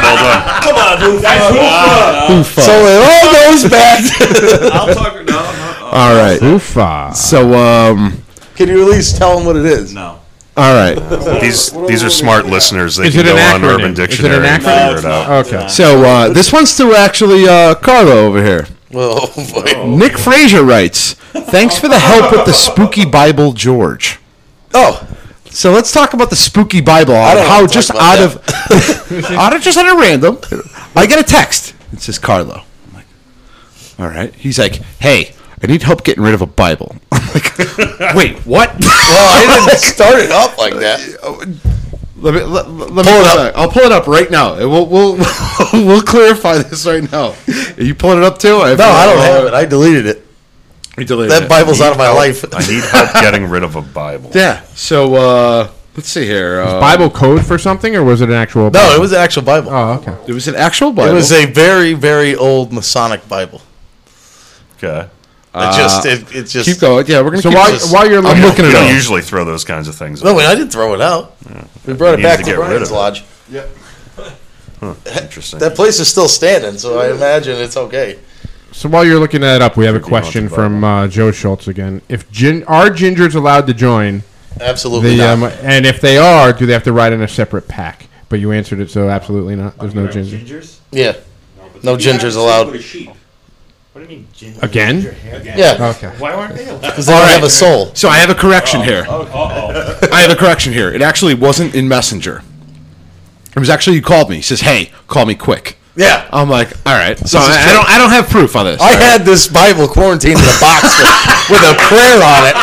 [0.00, 0.62] Well done.
[0.62, 2.38] Come on, Hoofa.
[2.38, 2.60] Ufa.
[2.62, 4.00] So it all goes back.
[4.72, 5.14] I'll talk.
[5.16, 5.84] No, no.
[5.92, 6.38] all right.
[6.40, 7.14] Oofa.
[7.14, 8.22] So, um,
[8.54, 9.92] Can you at least tell them what it is?
[9.92, 10.19] No.
[10.60, 11.40] All right.
[11.40, 12.96] These these are smart listeners.
[12.96, 13.74] They Is can it an go on acronym?
[13.74, 14.94] Urban Is it an Dictionary and acronym?
[14.94, 15.46] figure it out.
[15.46, 15.68] Okay.
[15.68, 18.66] So uh, this one's to actually uh, Carlo over here.
[18.92, 19.86] Oh boy.
[19.96, 24.18] Nick Frazier writes, "Thanks for the help with the spooky Bible, George."
[24.74, 25.06] Oh,
[25.48, 27.14] So let's talk about the spooky Bible.
[27.14, 30.38] I don't how wanna talk just about out of out of just out of random,
[30.94, 31.74] I get a text.
[31.92, 32.62] It says Carlo.
[32.88, 33.06] I'm like,
[33.98, 34.34] all right.
[34.34, 36.96] He's like, hey, I need help getting rid of a Bible.
[37.12, 37.58] I'm like,
[38.14, 38.70] wait, what?
[38.80, 41.00] well, I didn't start it up like that.
[42.16, 43.56] Let me let, let me pull it up.
[43.56, 44.54] I'll pull it up right now.
[44.54, 45.16] and We'll we'll
[45.72, 47.34] we'll clarify this right now.
[47.76, 48.58] Are you pulling it up too?
[48.58, 49.54] No, I don't have it.
[49.54, 50.26] I deleted it.
[50.98, 51.48] You deleted That it.
[51.48, 52.16] Bible's out of my Help.
[52.18, 52.44] life.
[52.52, 54.30] I need help getting rid of a Bible.
[54.34, 54.62] Yeah.
[54.74, 56.60] So uh, let's see here.
[56.60, 58.64] Uh, Bible code for something, or was it an actual?
[58.64, 58.94] No, Bible?
[58.96, 59.70] it was an actual Bible.
[59.70, 60.16] Oh, okay.
[60.26, 61.10] It was an actual Bible.
[61.12, 63.62] It was a very, very old Masonic Bible.
[64.76, 65.08] Okay.
[65.52, 66.68] It just, it, it just.
[66.68, 67.06] keep going.
[67.08, 67.92] Yeah, we're gonna So keep while, this.
[67.92, 70.22] while you're I'm looking, looking We it don't usually throw those kinds of things.
[70.22, 70.44] No, away.
[70.44, 71.34] wait, I didn't throw it out.
[71.86, 72.94] We brought it Needed back to to get Brian's of it.
[72.94, 73.24] Lodge.
[75.20, 75.58] Interesting.
[75.58, 78.18] That place is still standing, so I imagine it's okay.
[78.72, 81.06] so while you're looking that up, we have a Could be on question from uh,
[81.08, 82.00] Joe Schultz again.
[82.08, 84.22] If gin- are gingers allowed to join?
[84.60, 85.52] Absolutely The, not.
[85.52, 88.06] um, and if they are, do they have to ride in a separate pack?
[88.28, 89.76] But you answered it, so absolutely not.
[89.78, 90.36] There's no ginger.
[90.38, 90.78] Gingers?
[90.92, 91.16] yeah.
[91.82, 92.72] No gingers allowed.
[94.00, 94.08] With a sheep.
[94.08, 94.60] What do you mean ginger?
[94.62, 95.56] Again?
[95.58, 95.94] Yeah.
[95.96, 96.08] Okay.
[96.18, 96.64] Why weren't they?
[96.64, 97.94] Because they don't have a soul.
[97.94, 98.84] So I have a correction oh.
[98.84, 99.04] here.
[99.06, 100.08] Oh, uh-oh.
[100.12, 100.90] I have a correction here.
[100.92, 102.42] It actually wasn't in Messenger.
[103.54, 104.36] It was actually you called me.
[104.36, 106.28] He says, "Hey, call me quick." Yeah.
[106.32, 108.80] I'm like, "All right." So I, I don't I don't have proof on this.
[108.80, 110.96] I had this Bible quarantined in a box
[111.50, 112.56] with, with a prayer on it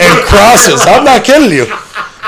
[0.00, 0.82] and crosses.
[0.86, 1.66] I'm not kidding you.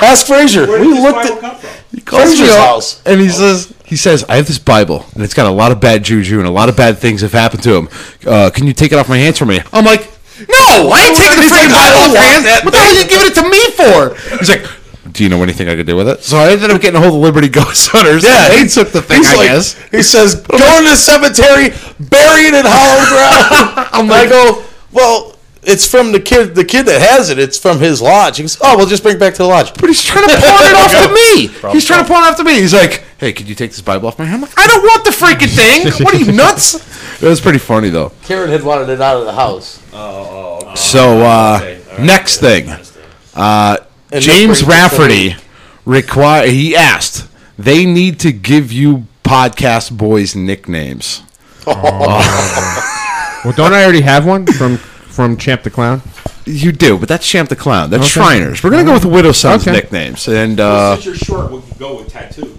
[0.02, 0.66] Ask Frazier.
[0.66, 1.70] Where We did this looked Bible at come from?
[1.92, 3.02] He calls me Frazier's house.
[3.06, 5.80] and he says he says I have this Bible and it's got a lot of
[5.80, 7.88] bad juju and a lot of bad things have happened to him.
[8.26, 9.60] Uh, can you take it off my hands for me?
[9.72, 10.02] I'm like,
[10.38, 12.44] no, I ain't taking the freaking Bible off your hands.
[12.44, 14.36] that What the hell are you giving it to me for?
[14.38, 14.66] He's like.
[15.12, 16.22] Do you know anything I could do with it?
[16.24, 18.22] So I ended up getting a hold of Liberty Ghost Hunters.
[18.22, 19.18] Yeah, they he- took the thing.
[19.18, 19.72] He's I like, guess.
[19.90, 21.70] he says, "Go to the cemetery,
[22.00, 25.35] bury it in hollow ground." I'm I go, "Well,
[25.66, 26.54] it's from the kid.
[26.54, 27.38] The kid that has it.
[27.38, 29.72] It's from his lodge." He goes, "Oh, we'll just bring it back to the lodge."
[29.74, 31.72] But he's trying to pawn it off to me.
[31.72, 32.54] he's trying to pawn it off to me.
[32.60, 34.82] He's like, "Hey, could you take this Bible off my hand?" I'm like, "I don't
[34.82, 36.04] want the freaking thing.
[36.04, 36.74] What are you nuts?"
[37.22, 38.12] It was pretty funny though.
[38.24, 39.82] Karen had wanted it out of the house.
[39.92, 40.74] Oh.
[40.74, 42.68] So uh, next thing,
[43.34, 43.78] uh,
[44.12, 45.34] James Rafferty
[45.84, 46.46] require.
[46.48, 47.26] He asked
[47.58, 51.22] they need to give you podcast boys nicknames.
[53.44, 54.78] Well, don't I already have one from
[55.16, 56.02] from Champ the Clown?
[56.44, 57.90] You do, but that's Champ the Clown.
[57.90, 58.10] That's Okay.
[58.24, 58.62] Shriners.
[58.62, 59.72] We're gonna go with the Widow Sons Okay.
[59.74, 62.56] nicknames, and uh, Since you're short, we can go with tattoo.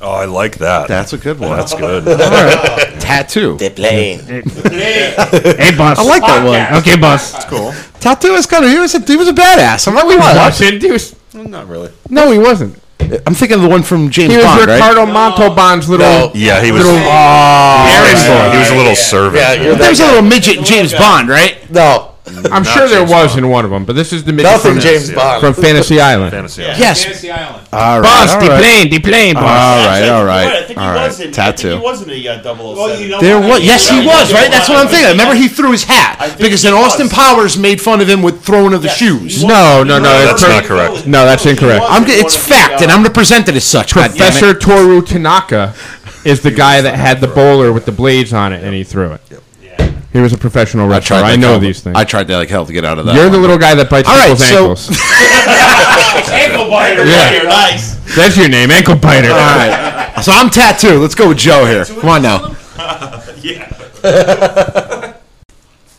[0.00, 0.88] Oh, I like that.
[0.88, 1.56] that's a good one.
[1.56, 2.04] That's good.
[3.00, 3.56] Tattoo.
[3.56, 4.18] They're playing.
[4.72, 5.98] Hey, boss.
[5.98, 6.80] I like that one.
[6.80, 7.30] Okay, boss.
[7.32, 7.72] That's cool.
[8.00, 9.86] Tattoo is kind of he was a he was a badass.
[9.86, 11.92] I'm like, we Boss, he was- Not really.
[12.10, 12.81] No, he wasn't.
[13.26, 14.74] I'm thinking of the one from James He was Bond, right?
[14.76, 16.06] Ricardo Montalban's little.
[16.06, 16.32] No.
[16.34, 16.84] Yeah, he was.
[16.84, 18.52] Little, errand uh, boy.
[18.52, 19.42] He was a little servant.
[19.42, 21.60] Yeah, you're was a little midget in James Bond, right?
[21.60, 21.68] guy.
[21.70, 24.72] No, I'm sure there was in one of them, but this is the midget nothing
[24.74, 25.40] from, James Bond.
[25.40, 26.30] from Fantasy Island.
[26.30, 26.62] Fantasy.
[26.62, 26.78] Island.
[26.78, 27.04] Yes.
[27.04, 27.68] Fantasy Island.
[27.72, 28.02] All right.
[28.02, 28.60] Boss, all the right.
[28.62, 29.42] plane, the plane, boss.
[29.42, 31.06] All right, all I right, think all he right.
[31.08, 31.76] was in, I think Tattoo.
[31.76, 32.58] he was in the uh, 007.
[32.58, 33.48] Well, you know There what?
[33.58, 34.50] was, yes, he was, right?
[34.52, 35.10] That's what I'm thinking.
[35.10, 37.08] Remember, he threw his I hat think because he then Austin.
[37.08, 39.22] Powers made fun of him with throwing of the Yes, shoes.
[39.42, 39.44] was.
[39.44, 41.06] No, no, no, That's it's not correct.
[41.08, 41.84] No, that's incorrect.
[41.88, 43.94] I'm, it's fact, and I'm represented as such.
[43.94, 44.18] God damn it.
[44.18, 45.74] Professor Toru Tanaka
[46.24, 49.10] is the guy that had the bowler with the blades on it, and he threw
[49.12, 49.20] it.
[50.12, 51.18] He was a professional I wrestler.
[51.20, 51.32] tried.
[51.32, 51.96] I know hell- these things.
[51.96, 53.14] I tried to like hell to get out of that.
[53.14, 53.40] You're the one.
[53.42, 54.90] little guy that bites All right, people's so- ankles.
[56.32, 57.24] Ankle biter Yeah.
[57.24, 57.96] right here, nice.
[58.14, 59.30] That's your name, ankle biter.
[59.30, 60.14] All right.
[60.22, 60.98] So I'm tattoo.
[60.98, 61.84] Let's go with Joe here.
[61.84, 62.56] Come on now.
[63.42, 65.14] Yeah.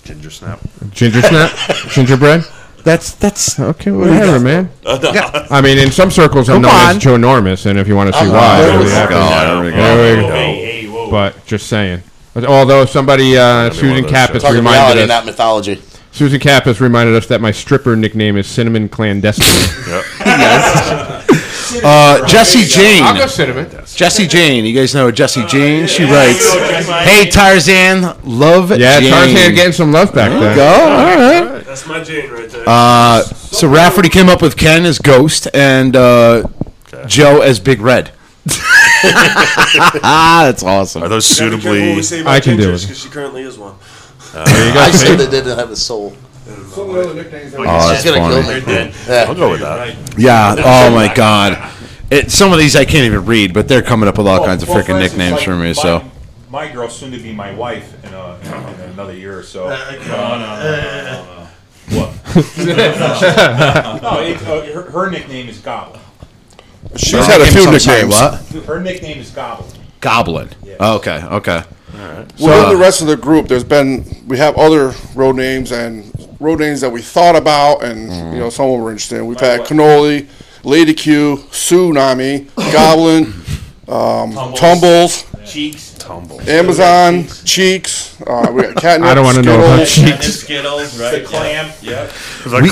[0.04, 0.60] Ginger snap.
[0.92, 1.52] Ginger snap,
[1.90, 2.44] gingerbread.
[2.84, 4.70] That's that's Okay, whatever, man.
[4.86, 6.96] I mean, in some circles, I'm Come known on.
[6.98, 8.90] as Joe Normus, and if you want to see Oh, why, there there we we
[8.92, 8.96] go.
[8.96, 9.14] have it.
[9.14, 9.78] God, there we go.
[9.78, 10.30] There we go.
[10.36, 11.10] Hey, hey, whoa.
[11.12, 12.04] But just saying.
[12.34, 14.44] But Although somebody, uh, be one of Susan those Cap shows.
[14.44, 15.08] has reminded reality, us.
[15.08, 15.82] not mythology.
[16.12, 19.44] Susan Cap has reminded us that my stripper nickname is Cinnamon Clandestine.
[21.84, 23.02] Uh, Jesse Jane.
[23.04, 23.68] I'll go cinnamon.
[23.88, 24.64] Jesse Jane.
[24.64, 25.88] You guys know Jesse Jane.
[25.88, 30.56] She writes, "Hey Tarzan, love Yeah, Jane." Tarzan getting some love back there.
[30.56, 30.68] Go.
[30.68, 31.16] All
[31.56, 31.66] right.
[31.66, 32.64] That's my Jane right there.
[32.68, 36.44] Uh, so Rafferty came up with Ken as Ghost and uh,
[37.08, 38.12] Joe as Big Red.
[40.02, 41.04] That's awesome.
[41.04, 41.96] Are those Gotta what suitably?
[41.96, 42.82] we say I can do Ginger, it.
[42.82, 43.76] because she currently is one.
[44.34, 44.80] There you go.
[44.80, 45.06] I see?
[45.08, 46.16] said they didn't have a soul.
[46.46, 48.62] Some of the other nicknames Oh, that's She's gonna funny.
[48.62, 48.94] kill me.
[49.08, 49.34] I'll Yeah.
[49.34, 49.96] go with that.
[50.20, 50.56] Yeah.
[50.58, 51.72] Oh my God.
[52.10, 54.48] It, some of these I can't even read, but they're coming up with all Well-
[54.48, 55.68] kinds of well, freaking nicknames like for me.
[55.68, 56.04] my- So
[56.50, 58.48] my girl, soon to be my wife, in, a, in,
[58.84, 59.68] in another year or so.
[59.68, 61.48] Uh.
[61.90, 62.12] What?
[62.58, 66.00] no, it, uh, her, her nickname is Goblin.
[66.96, 68.10] She's had a few nicknames.
[68.14, 68.66] What?
[68.66, 69.70] Her nickname is Goblin.
[70.00, 70.50] Goblin.
[70.64, 70.80] Yes.
[70.80, 71.24] Okay.
[71.24, 71.64] Okay.
[72.40, 76.60] Within the rest of the group, there's been we have other road names and road
[76.60, 79.26] names that we thought about, and you know some of them were interesting.
[79.26, 80.28] We've had Cannoli,
[80.64, 83.34] Lady Q, Tsunami, Goblin,
[83.88, 85.94] um, Tumbles, Cheeks.
[86.00, 86.42] Tumble.
[86.50, 88.20] Amazon, Cheeks.
[88.22, 90.12] Uh, we got Catnip, I don't wanna know about Skittles.
[90.12, 91.20] And the Skittles, right?
[91.22, 91.72] The clam.
[91.82, 92.10] Yep.
[92.46, 92.70] Is that We-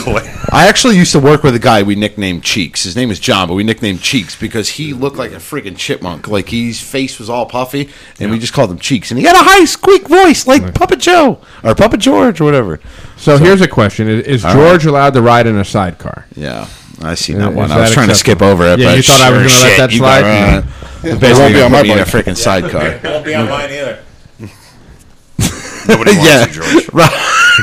[0.52, 2.84] I actually used to work with a guy we nicknamed Cheeks.
[2.84, 6.28] His name is John, but we nicknamed Cheeks because he looked like a freaking chipmunk.
[6.28, 9.12] Like his face was all puffy, and we just called him Cheeks.
[9.12, 12.80] And he had a high squeak voice like Puppet Joe or Puppet George or whatever.
[13.18, 16.26] So here's a question: Is, is All George allowed to ride in a sidecar?
[16.36, 16.68] Yeah,
[17.02, 17.72] I see that one.
[17.72, 19.60] I was that trying to skip over it, Yeah, but you thought I was sure
[19.60, 20.22] gonna let shit, that you slide?
[20.22, 20.58] got- Yeah.
[20.58, 22.14] uh, Yeah, Basically, it won't be on my me in a bike.
[22.14, 23.00] freaking sidecar.
[23.04, 24.00] Won't be on mine either.
[25.88, 26.90] Nobody wants yeah, you, George.
[26.94, 27.12] Rob,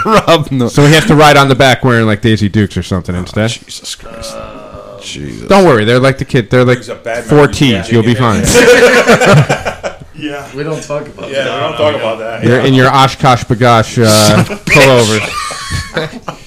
[0.04, 0.68] Rob no.
[0.68, 3.50] So he has to ride on the back wearing like Daisy Dukes or something instead.
[3.50, 4.34] Jesus Christ.
[5.02, 5.48] Jesus.
[5.48, 6.50] Don't worry, they're like the kid.
[6.50, 7.60] They're like Brings up bad four memories.
[7.60, 7.92] Yeah, T's.
[7.92, 9.94] You'll be yeah, fine.
[10.18, 10.52] Yeah.
[10.56, 11.54] We don't talk about Yeah, that.
[11.54, 12.42] we don't talk about that.
[12.42, 16.40] You're in your OshKosh B'gosh uh, pullovers.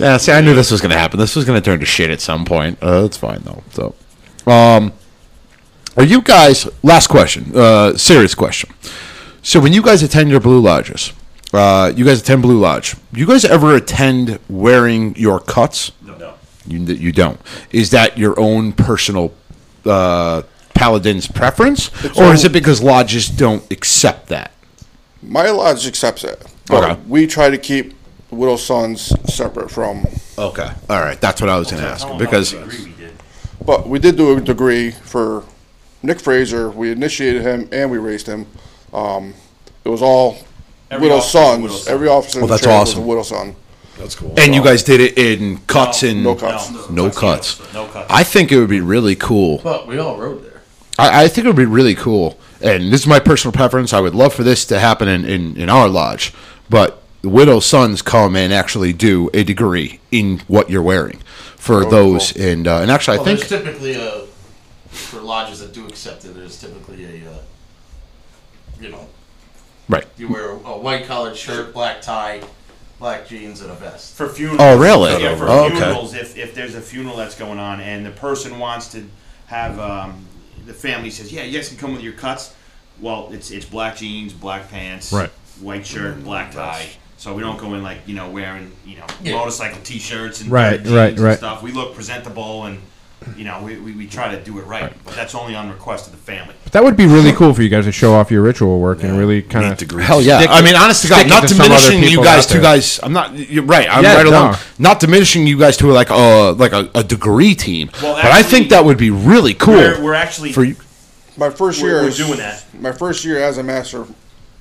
[0.00, 1.18] Yeah, see, I knew this was going to happen.
[1.20, 2.78] This was going to turn to shit at some point.
[2.82, 3.62] Uh, that's fine though.
[3.70, 3.94] So,
[4.50, 4.92] um,
[5.98, 6.68] are you guys?
[6.82, 7.52] Last question.
[7.54, 8.70] Uh, serious question.
[9.42, 11.12] So, when you guys attend your Blue Lodges,
[11.52, 12.96] uh, you guys attend Blue Lodge.
[13.12, 15.92] You guys ever attend wearing your cuts?
[16.04, 16.34] No.
[16.66, 17.40] You you don't.
[17.72, 19.32] Is that your own personal
[19.84, 20.42] uh,
[20.74, 24.52] paladin's preference, or is it because lodges don't accept that?
[25.22, 27.00] My lodge accepts it, but Okay.
[27.08, 27.94] we try to keep
[28.28, 30.06] the Widow's Sons separate from.
[30.38, 30.70] Okay.
[30.90, 31.20] All right.
[31.20, 32.54] That's what I was going to ask because.
[33.64, 35.44] But we did do a degree for
[36.02, 36.70] Nick Fraser.
[36.70, 38.46] We initiated him and we raised him.
[38.92, 39.34] Um,
[39.84, 40.38] it was all
[40.90, 41.62] Every Widow's officer was sons.
[41.62, 41.94] widow's son.
[41.94, 42.98] Every officer Well, in the that's chair awesome.
[43.00, 43.56] was a widow's son.
[43.98, 44.34] That's cool.
[44.38, 46.70] And you guys did it in cuts and No cuts.
[46.90, 47.74] no cuts.
[47.74, 48.06] No cuts.
[48.10, 49.60] I think it would be really cool.
[49.62, 50.62] But we all rode there.
[50.98, 52.38] I, I think it would be really cool.
[52.62, 53.92] And this is my personal preference.
[53.92, 56.32] I would love for this to happen in, in, in our lodge.
[56.70, 61.18] But the widow's sons come and actually do a degree in what you're wearing
[61.56, 62.36] for Oh, those.
[62.36, 64.24] And uh, and actually, I Well, think there's typically a
[64.88, 66.34] for lodges that do accept it.
[66.34, 67.38] There's typically a uh,
[68.80, 69.06] you know
[69.88, 70.06] right.
[70.16, 72.42] you wear a, a white collared shirt, black tie,
[72.98, 74.14] black jeans, and a vest.
[74.16, 74.60] For funerals.
[74.60, 75.22] Oh, really?
[75.22, 75.76] Yeah, for Oh, okay.
[75.76, 79.04] funerals, if, if there's a funeral that's going on and the person wants to
[79.46, 80.24] have, um,
[80.66, 82.54] the family says, yeah, you guys can come with your cuts.
[83.00, 85.30] Well, it's it's black jeans, black pants, Right.
[85.60, 89.06] white shirt, black tie, So we don't go in like you know wearing you know
[89.22, 89.36] Yeah.
[89.36, 91.38] motorcycle T-shirts and Right, ripped jeans right, and right.
[91.38, 91.62] stuff.
[91.62, 92.80] We look presentable and
[93.36, 96.06] you know we, we, we try to do it right, but that's only on request
[96.06, 96.54] of the family.
[96.64, 99.02] But that would be really cool for you guys to show off your ritual work
[99.02, 100.46] and really kind of Hell yeah!
[100.48, 103.00] I mean, honest to God, not diminishing you guys two guys.
[103.02, 103.34] I'm not.
[103.34, 103.88] You're right.
[103.90, 104.56] I'm Yeah, right along.
[104.78, 107.90] Not diminishing you guys to like a like a, a degree team.
[108.02, 109.74] Well, but I think that would be really cool.
[109.74, 110.76] We're, we're actually for you.
[111.36, 112.64] My first We're- year, we're as- doing that.
[112.74, 114.06] My first year as a master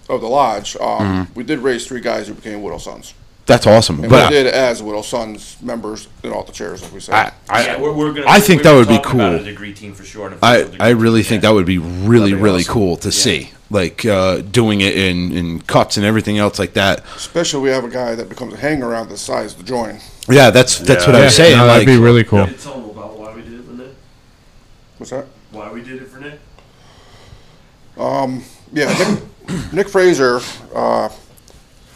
[0.10, 1.36] of the lodge, um, Mhm.
[1.36, 3.14] we did raise three guys who became widow sons.
[3.48, 4.02] That's awesome.
[4.02, 7.16] And But we did as widow sons members in all the chairs, as we said.
[7.16, 9.42] I, I, Yeah, we're- we're gonna- I think we that would be talking about cool.
[9.42, 11.78] a degree team for sure, and a I, physical I really think that would be
[11.78, 12.74] really That'd be really awesome.
[12.74, 17.04] cool to see, like uh, doing it in, in cuts and everything else like that.
[17.16, 20.00] Especially we have a guy that becomes a hanger around the size to join.
[20.30, 21.56] Yeah, that's that's what I was saying.
[21.58, 22.46] no, that'd like, be really cool.
[22.48, 23.88] Tell them about why we did it for Nick.
[24.98, 25.26] What's that?
[25.52, 26.40] Why we did it for Nick?
[27.98, 28.44] Um,
[28.74, 28.94] yeah,
[29.48, 30.42] Nick, Nick Fraser,
[30.76, 31.08] uh,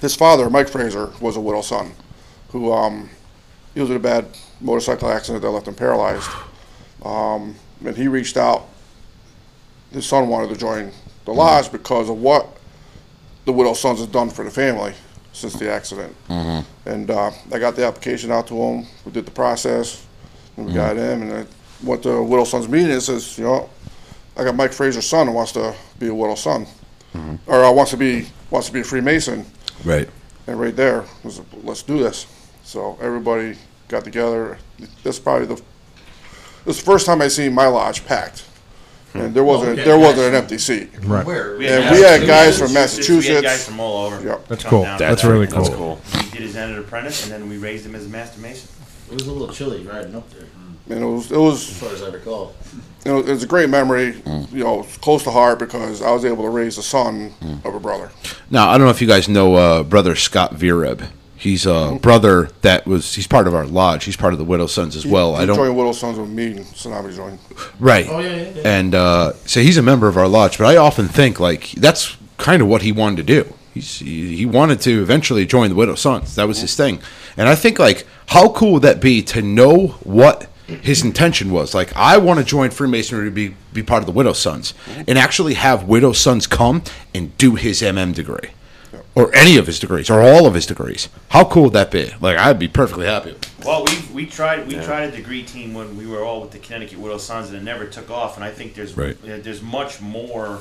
[0.02, 1.94] his father, Mike Fraser, was a widow son,
[2.50, 3.10] who um,
[3.74, 4.26] he was in a bad
[4.60, 6.30] motorcycle accident that left him paralyzed.
[7.04, 8.68] Um, and he reached out.
[9.92, 10.92] His son wanted to join
[11.26, 12.48] the lodge because of what
[13.46, 14.94] the widow sons have done for the family
[15.34, 16.16] since the accident.
[16.30, 16.66] Mhm.
[16.86, 18.86] And uh, I got the application out to him.
[19.06, 20.06] We did the process,
[20.58, 21.24] and we got him.
[21.24, 21.46] And I
[21.84, 22.92] went to widow sons meeting.
[22.92, 23.70] and says, you know,
[24.38, 26.66] I got Mike Fraser's son who wants to be a widow son,
[27.48, 29.46] or uh, wants to be wants to be a Freemason.
[29.84, 30.10] Right.
[30.48, 32.26] And right there was, let's do this.
[32.64, 33.58] So everybody
[33.88, 34.58] got together.
[35.04, 35.62] This is probably the
[36.66, 38.44] this is the first time I seen my lodge packed,
[39.16, 39.84] and there wasn't Okay.
[39.84, 40.90] there wasn't an empty seat.
[41.02, 41.26] Right.
[41.26, 43.42] We And had we had guys- guys from We had Massachusetts.
[43.42, 44.24] guys from all over.
[44.24, 44.48] Yep.
[44.48, 44.84] That's come cool.
[44.84, 44.98] down.
[45.00, 45.64] That's really cool.
[45.64, 46.02] That's cool.
[46.26, 48.70] He did his entered apprentice, and then we raised him as a master mason.
[49.10, 50.48] It was a little chilly riding up there,
[50.90, 52.54] And it was it was as far as I recall.
[53.06, 54.22] you know, it was a great memory.
[54.52, 57.74] You know, it's close to heart because I was able to raise the son of
[57.76, 58.12] a brother.
[58.50, 61.08] Now I don't know if you guys know uh, brother Scott Vireb.
[61.36, 64.04] He's a brother that was he's part of our lodge.
[64.04, 65.36] He's part of the Widow Sons as well.
[65.36, 67.40] He I don't joined Widow Sons with me, and Tsunami joined.
[67.80, 68.06] Right.
[68.08, 68.62] Oh, yeah, yeah, yeah.
[68.64, 72.16] And uh, so he's a member of our lodge, but I often think like that's
[72.38, 73.54] kind of what he wanted to do.
[73.74, 76.36] He's, he, he wanted to eventually join the Widow Sons.
[76.36, 77.02] That was his thing.
[77.38, 80.48] And I think like how cool would that be to know what
[80.82, 81.74] his intention was?
[81.74, 84.74] Like I want to join Freemasonry to be be part of the Widow Sons
[85.08, 88.50] and actually have Widow Sons come and do his MM degree.
[89.14, 91.10] Or any of his degrees, or all of his degrees.
[91.30, 92.12] How cool would that be?
[92.22, 93.36] Like, I'd be perfectly happy.
[93.66, 94.86] Well, we we tried we Yeah.
[94.86, 97.64] tried a degree team when we were all with the Connecticut Widow Sons, and it
[97.64, 98.38] never took off.
[98.38, 99.18] And I think there's Right.
[99.26, 100.60] uh, there's much more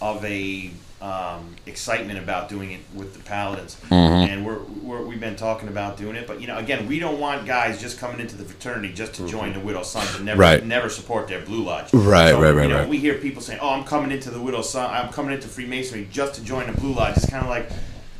[0.00, 0.70] of a
[1.00, 4.28] um, excitement about doing it with the Paladins, Mhm.
[4.28, 6.26] and we're, we're we've been talking about doing it.
[6.26, 9.26] But you know, again, we don't want guys just coming into the fraternity just to
[9.26, 10.64] join the Widow Sons and never Right.
[10.64, 11.92] never support their Blue Lodge.
[11.94, 12.88] Right, So, right, you right, know, right.
[12.88, 14.90] We hear people saying, "Oh, I'm coming into the Widow Son.
[14.90, 17.70] I'm coming into Freemasonry just to join the Blue Lodge." It's kind of like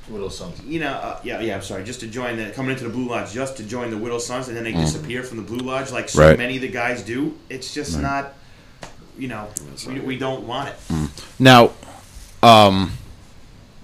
[0.08, 0.58] Widow Sons.
[0.66, 1.56] you know, uh, yeah, yeah.
[1.56, 3.98] I'm sorry, just to join the coming into the Blue Lodge, just to join the
[3.98, 4.80] Widow Sons, and then they Mm.
[4.80, 6.38] disappear from the Blue Lodge, like so Right.
[6.38, 7.34] many of the guys do.
[7.50, 8.02] It's just Right.
[8.02, 8.32] not,
[9.18, 9.46] you know,
[9.86, 10.76] we, we don't want it.
[11.38, 11.70] Now,
[12.42, 12.92] um,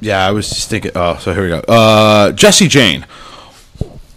[0.01, 0.93] yeah, I was just thinking.
[0.95, 1.61] Oh, so here we go.
[1.61, 3.07] Uh, Jesse Jane,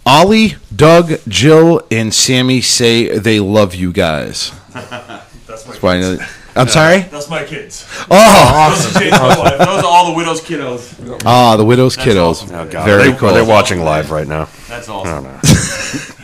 [0.06, 4.52] Ollie, Doug, Jill, and Sammy say they love you guys.
[4.72, 6.20] That's my why I kids.
[6.20, 6.26] know-
[6.56, 7.00] I'm sorry.
[7.02, 7.86] That's my kids.
[8.10, 8.92] Oh, awesome.
[9.04, 11.20] Those are those are all the widow's kiddos.
[11.24, 12.30] Ah, the widow's That's kiddos.
[12.30, 12.54] awesome.
[12.54, 12.84] Oh, God.
[12.84, 13.28] Very Are they- cool.
[13.30, 14.48] Are watching live right now?
[14.68, 15.24] That's I awesome.
[15.24, 15.40] don't know.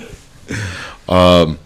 [1.08, 1.58] Um,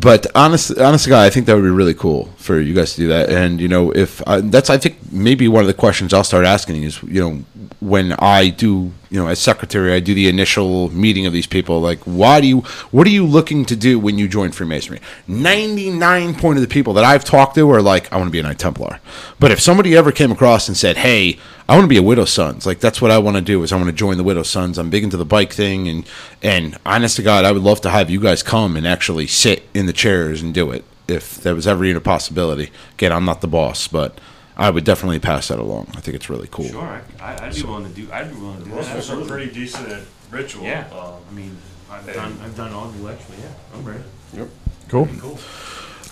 [0.00, 3.00] but honest, honest God, I think that would be really cool for you guys to
[3.00, 3.30] do that.
[3.30, 6.44] And you know, if I, that's, I think maybe one of the questions I'll start
[6.44, 7.44] asking is, you know,
[7.80, 11.80] when I do, you know, as secretary, I do the initial meeting of these people.
[11.80, 12.60] Like, why do you?
[12.92, 15.00] What are you looking to do when you join Freemasonry?
[15.26, 18.32] Ninety nine point of the people that I've talked to are like, I want to
[18.32, 19.00] be a Knight Templar.
[19.40, 21.38] But if somebody ever came across and said, Hey,
[21.68, 23.72] I want to be a Widow Sons, like that's what I want to do is
[23.72, 24.78] I want to join the Widow Sons.
[24.78, 26.06] I'm big into the bike thing, and
[26.42, 29.68] and honest to God, I would love to have you guys come and actually sit
[29.74, 32.70] in the chairs and do it if there was ever even a possibility.
[32.94, 34.18] Again, I'm not the boss, but
[34.56, 35.88] I would definitely pass that along.
[35.94, 36.68] I think it's really cool.
[36.68, 38.10] Sure, I, I'd be willing to do.
[38.12, 39.08] I'd be willing to do Most that.
[39.10, 40.64] of are pretty decent ritual.
[40.64, 41.56] Yeah, Um, I mean,
[41.90, 43.26] I've done I've done all the lecture.
[43.40, 44.04] Yeah, I'm ready.
[44.34, 44.48] Yep.
[44.88, 45.08] Cool.
[45.20, 45.38] Cool.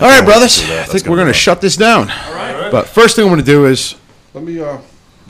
[0.00, 0.60] All right, brothers.
[0.62, 2.10] I think gonna we're going to shut this down.
[2.10, 2.70] All right.
[2.70, 3.94] But first thing I'm going to do is
[4.34, 4.78] Let me, uh,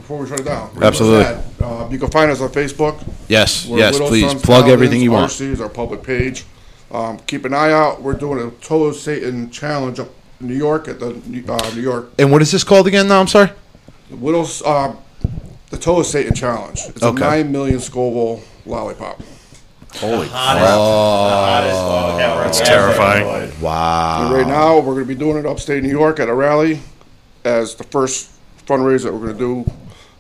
[0.07, 0.71] before we shut it down.
[0.81, 1.43] Absolutely.
[1.61, 3.03] Uh, you can find us on Facebook.
[3.27, 5.33] yes, We're yes, Widow please Sons plug Paladins, everything you want.
[5.33, 6.45] RC is our public page.
[6.93, 8.01] Um, keep an eye out.
[8.03, 10.09] We're doing a Toe of Satan challenge up
[10.41, 13.09] in New York at the uh, New York And what is this called again?
[13.09, 13.51] Now I'm sorry.
[14.09, 14.63] Widows.
[14.63, 14.95] Uh,
[15.71, 16.83] the Toe of Satan challenge.
[16.87, 17.17] It's Okay.
[17.25, 19.21] a nine million Scoville lollipop.
[19.97, 23.51] Holy Oh, That's terrifying.
[23.61, 24.27] Wow.
[24.27, 26.81] And right now, we're going to be doing it upstate New York at a rally
[27.45, 28.31] as the first
[28.67, 29.73] fundraiser that we're going to do.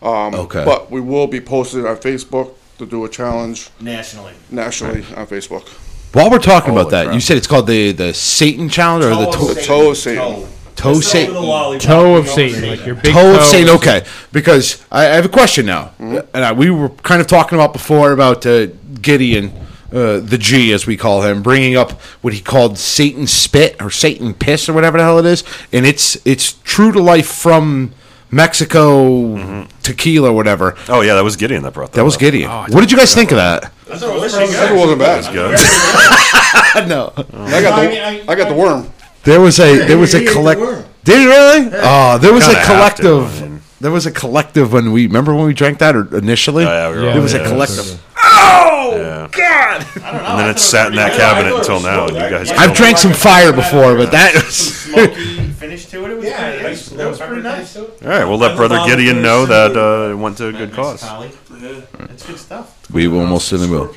[0.07, 0.65] Um, Okay.
[0.65, 4.33] But we will be posting on Facebook to do a challenge Nationally.
[4.51, 5.67] nationally on Facebook.
[6.13, 7.15] While we're talking about that, crap.
[7.15, 9.97] you said it's called the the Satan Challenge or the Toe toe, of Toe of
[9.97, 10.47] Satan.
[10.77, 11.35] toe Satan.
[11.81, 13.43] Toe of Satan, like your big toe of.
[13.43, 13.75] Satan.
[13.77, 16.19] Okay, because I, I have a question now, Mm-hmm.
[16.35, 18.67] and I, we were kind of talking about before about uh,
[19.03, 19.53] Gideon,
[19.93, 21.93] uh, the G as we call him, bringing up
[22.23, 25.85] what he called Satan spit or Satan piss or whatever the hell it is, and
[25.85, 27.93] it's it's true to life from
[28.31, 29.79] Mexico mm-hmm.
[29.83, 30.77] tequila whatever.
[30.89, 31.97] Oh yeah, that was Gideon that brought that.
[31.97, 32.21] That was up.
[32.21, 32.51] Gideon.
[32.51, 33.73] Oh, what did you guys think of that?
[33.87, 35.25] That wasn't bad.
[35.25, 36.89] That's good.
[36.89, 38.91] no, I got the I got the worm.
[39.25, 40.61] There was a there was a He ate the collect.
[40.61, 40.85] worm.
[41.05, 41.71] Did you really?
[41.83, 43.63] Oh, there was a Kinda have to, collective.
[43.81, 46.65] There was a collective when we remember when we drank that or initially.
[46.65, 48.03] Oh, yeah, we were there all- was a yeah, collective.
[48.39, 49.87] Oh God!
[49.97, 52.07] And then it sat in that cabinet until now.
[52.07, 52.51] You guys.
[52.51, 56.11] I've drank some fire before, but that was Smoky finish to it.
[56.11, 57.77] It was, yeah, pretty, it was, it was pretty nice.
[57.77, 61.05] All right, we'll let Brother Gideon know that uh, it went to a good cause.
[61.51, 62.91] It's good stuff.
[62.91, 63.95] we almost certainly will.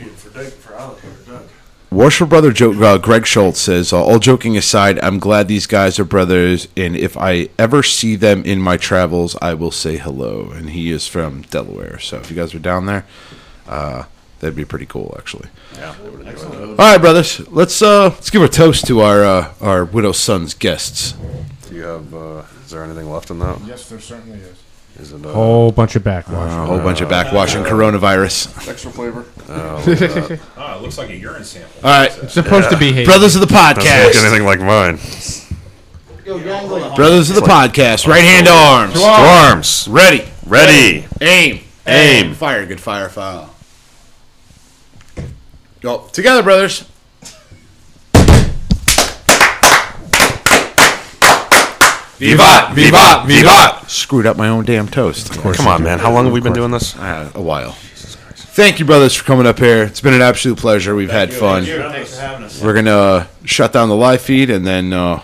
[1.92, 5.98] Worship brother Joe, uh, Greg Schultz says, uh, all joking aside, I'm glad these guys
[5.98, 10.52] are brothers, and if I ever see them in my travels, I will say hello.
[10.52, 13.08] And he is from Delaware, so if you guys are down there,
[13.68, 14.04] uh,
[14.40, 15.50] that'd be pretty cool, actually.
[15.76, 15.96] Yeah.
[16.02, 20.54] All right, brothers, let's uh, let's give a toast to our uh, our widow's son's
[20.54, 21.14] guests.
[21.70, 22.14] Do you have?
[22.14, 23.60] Uh, is there anything left in that?
[23.66, 24.58] Yes, there certainly is.
[25.00, 25.26] Is it?
[25.26, 26.52] Uh, Whole bunch of backwash.
[26.52, 28.68] A whole bunch of backwash and coronavirus.
[28.70, 29.26] Extra flavor.
[29.48, 30.40] Oh, look at that.
[30.58, 31.72] Oh, it looks like a urine sample.
[31.84, 33.06] All right, It's supposed to be hazy.
[33.06, 34.06] brothers of the Doesn't podcast.
[34.08, 34.98] look anything like mine.
[36.96, 38.08] Brothers of the podcast.
[38.08, 38.94] Right hand to arms.
[38.94, 39.88] To arms.
[39.90, 40.26] Ready.
[40.46, 41.06] Ready.
[41.22, 41.62] Aim.
[41.88, 42.34] Aim.
[42.36, 42.66] Fire.
[42.66, 43.50] Good fire foul.
[45.82, 46.08] Go.
[46.12, 46.86] Together, brothers.
[52.20, 52.76] Vivat!
[52.76, 53.28] Vivat!
[53.28, 53.90] Vivat!
[53.90, 55.30] Screwed up my own damn toast.
[55.30, 55.56] Of course.
[55.56, 56.00] Come on, man.
[56.00, 56.96] How long have we been doing this?
[56.98, 57.72] Uh, a while.
[58.36, 59.84] Thank you, brothers, for coming up here.
[59.84, 60.96] It's been an absolute pleasure.
[60.96, 61.64] We've had fun.
[61.64, 62.62] Thanks for having us.
[62.62, 65.22] We're gonna uh, shut down the live feed, and then uh,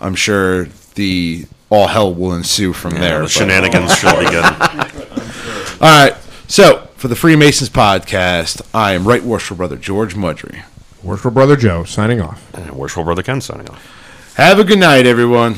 [0.00, 3.18] I'm sure the all hell will ensue from Yeah, there.
[3.18, 4.42] the but- shenanigans should begin.
[5.80, 6.14] All right.
[6.48, 10.64] So for the Freemasons podcast, I am Right Worshipful Brother George Mudry.
[11.00, 12.52] Worshipful brother Joe signing off.
[12.52, 14.34] And Worshipful Brother Ken signing off.
[14.34, 15.54] Have a good night, everyone.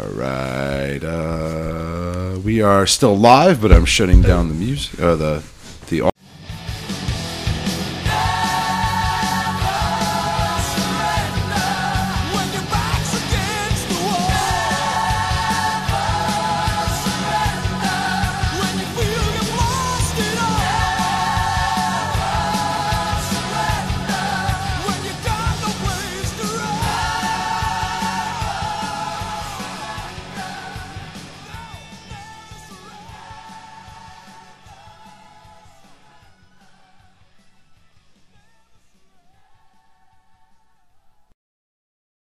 [0.00, 0.98] All right.
[0.98, 5.44] Uh, we are still live, but I'm shutting down the music, uh, the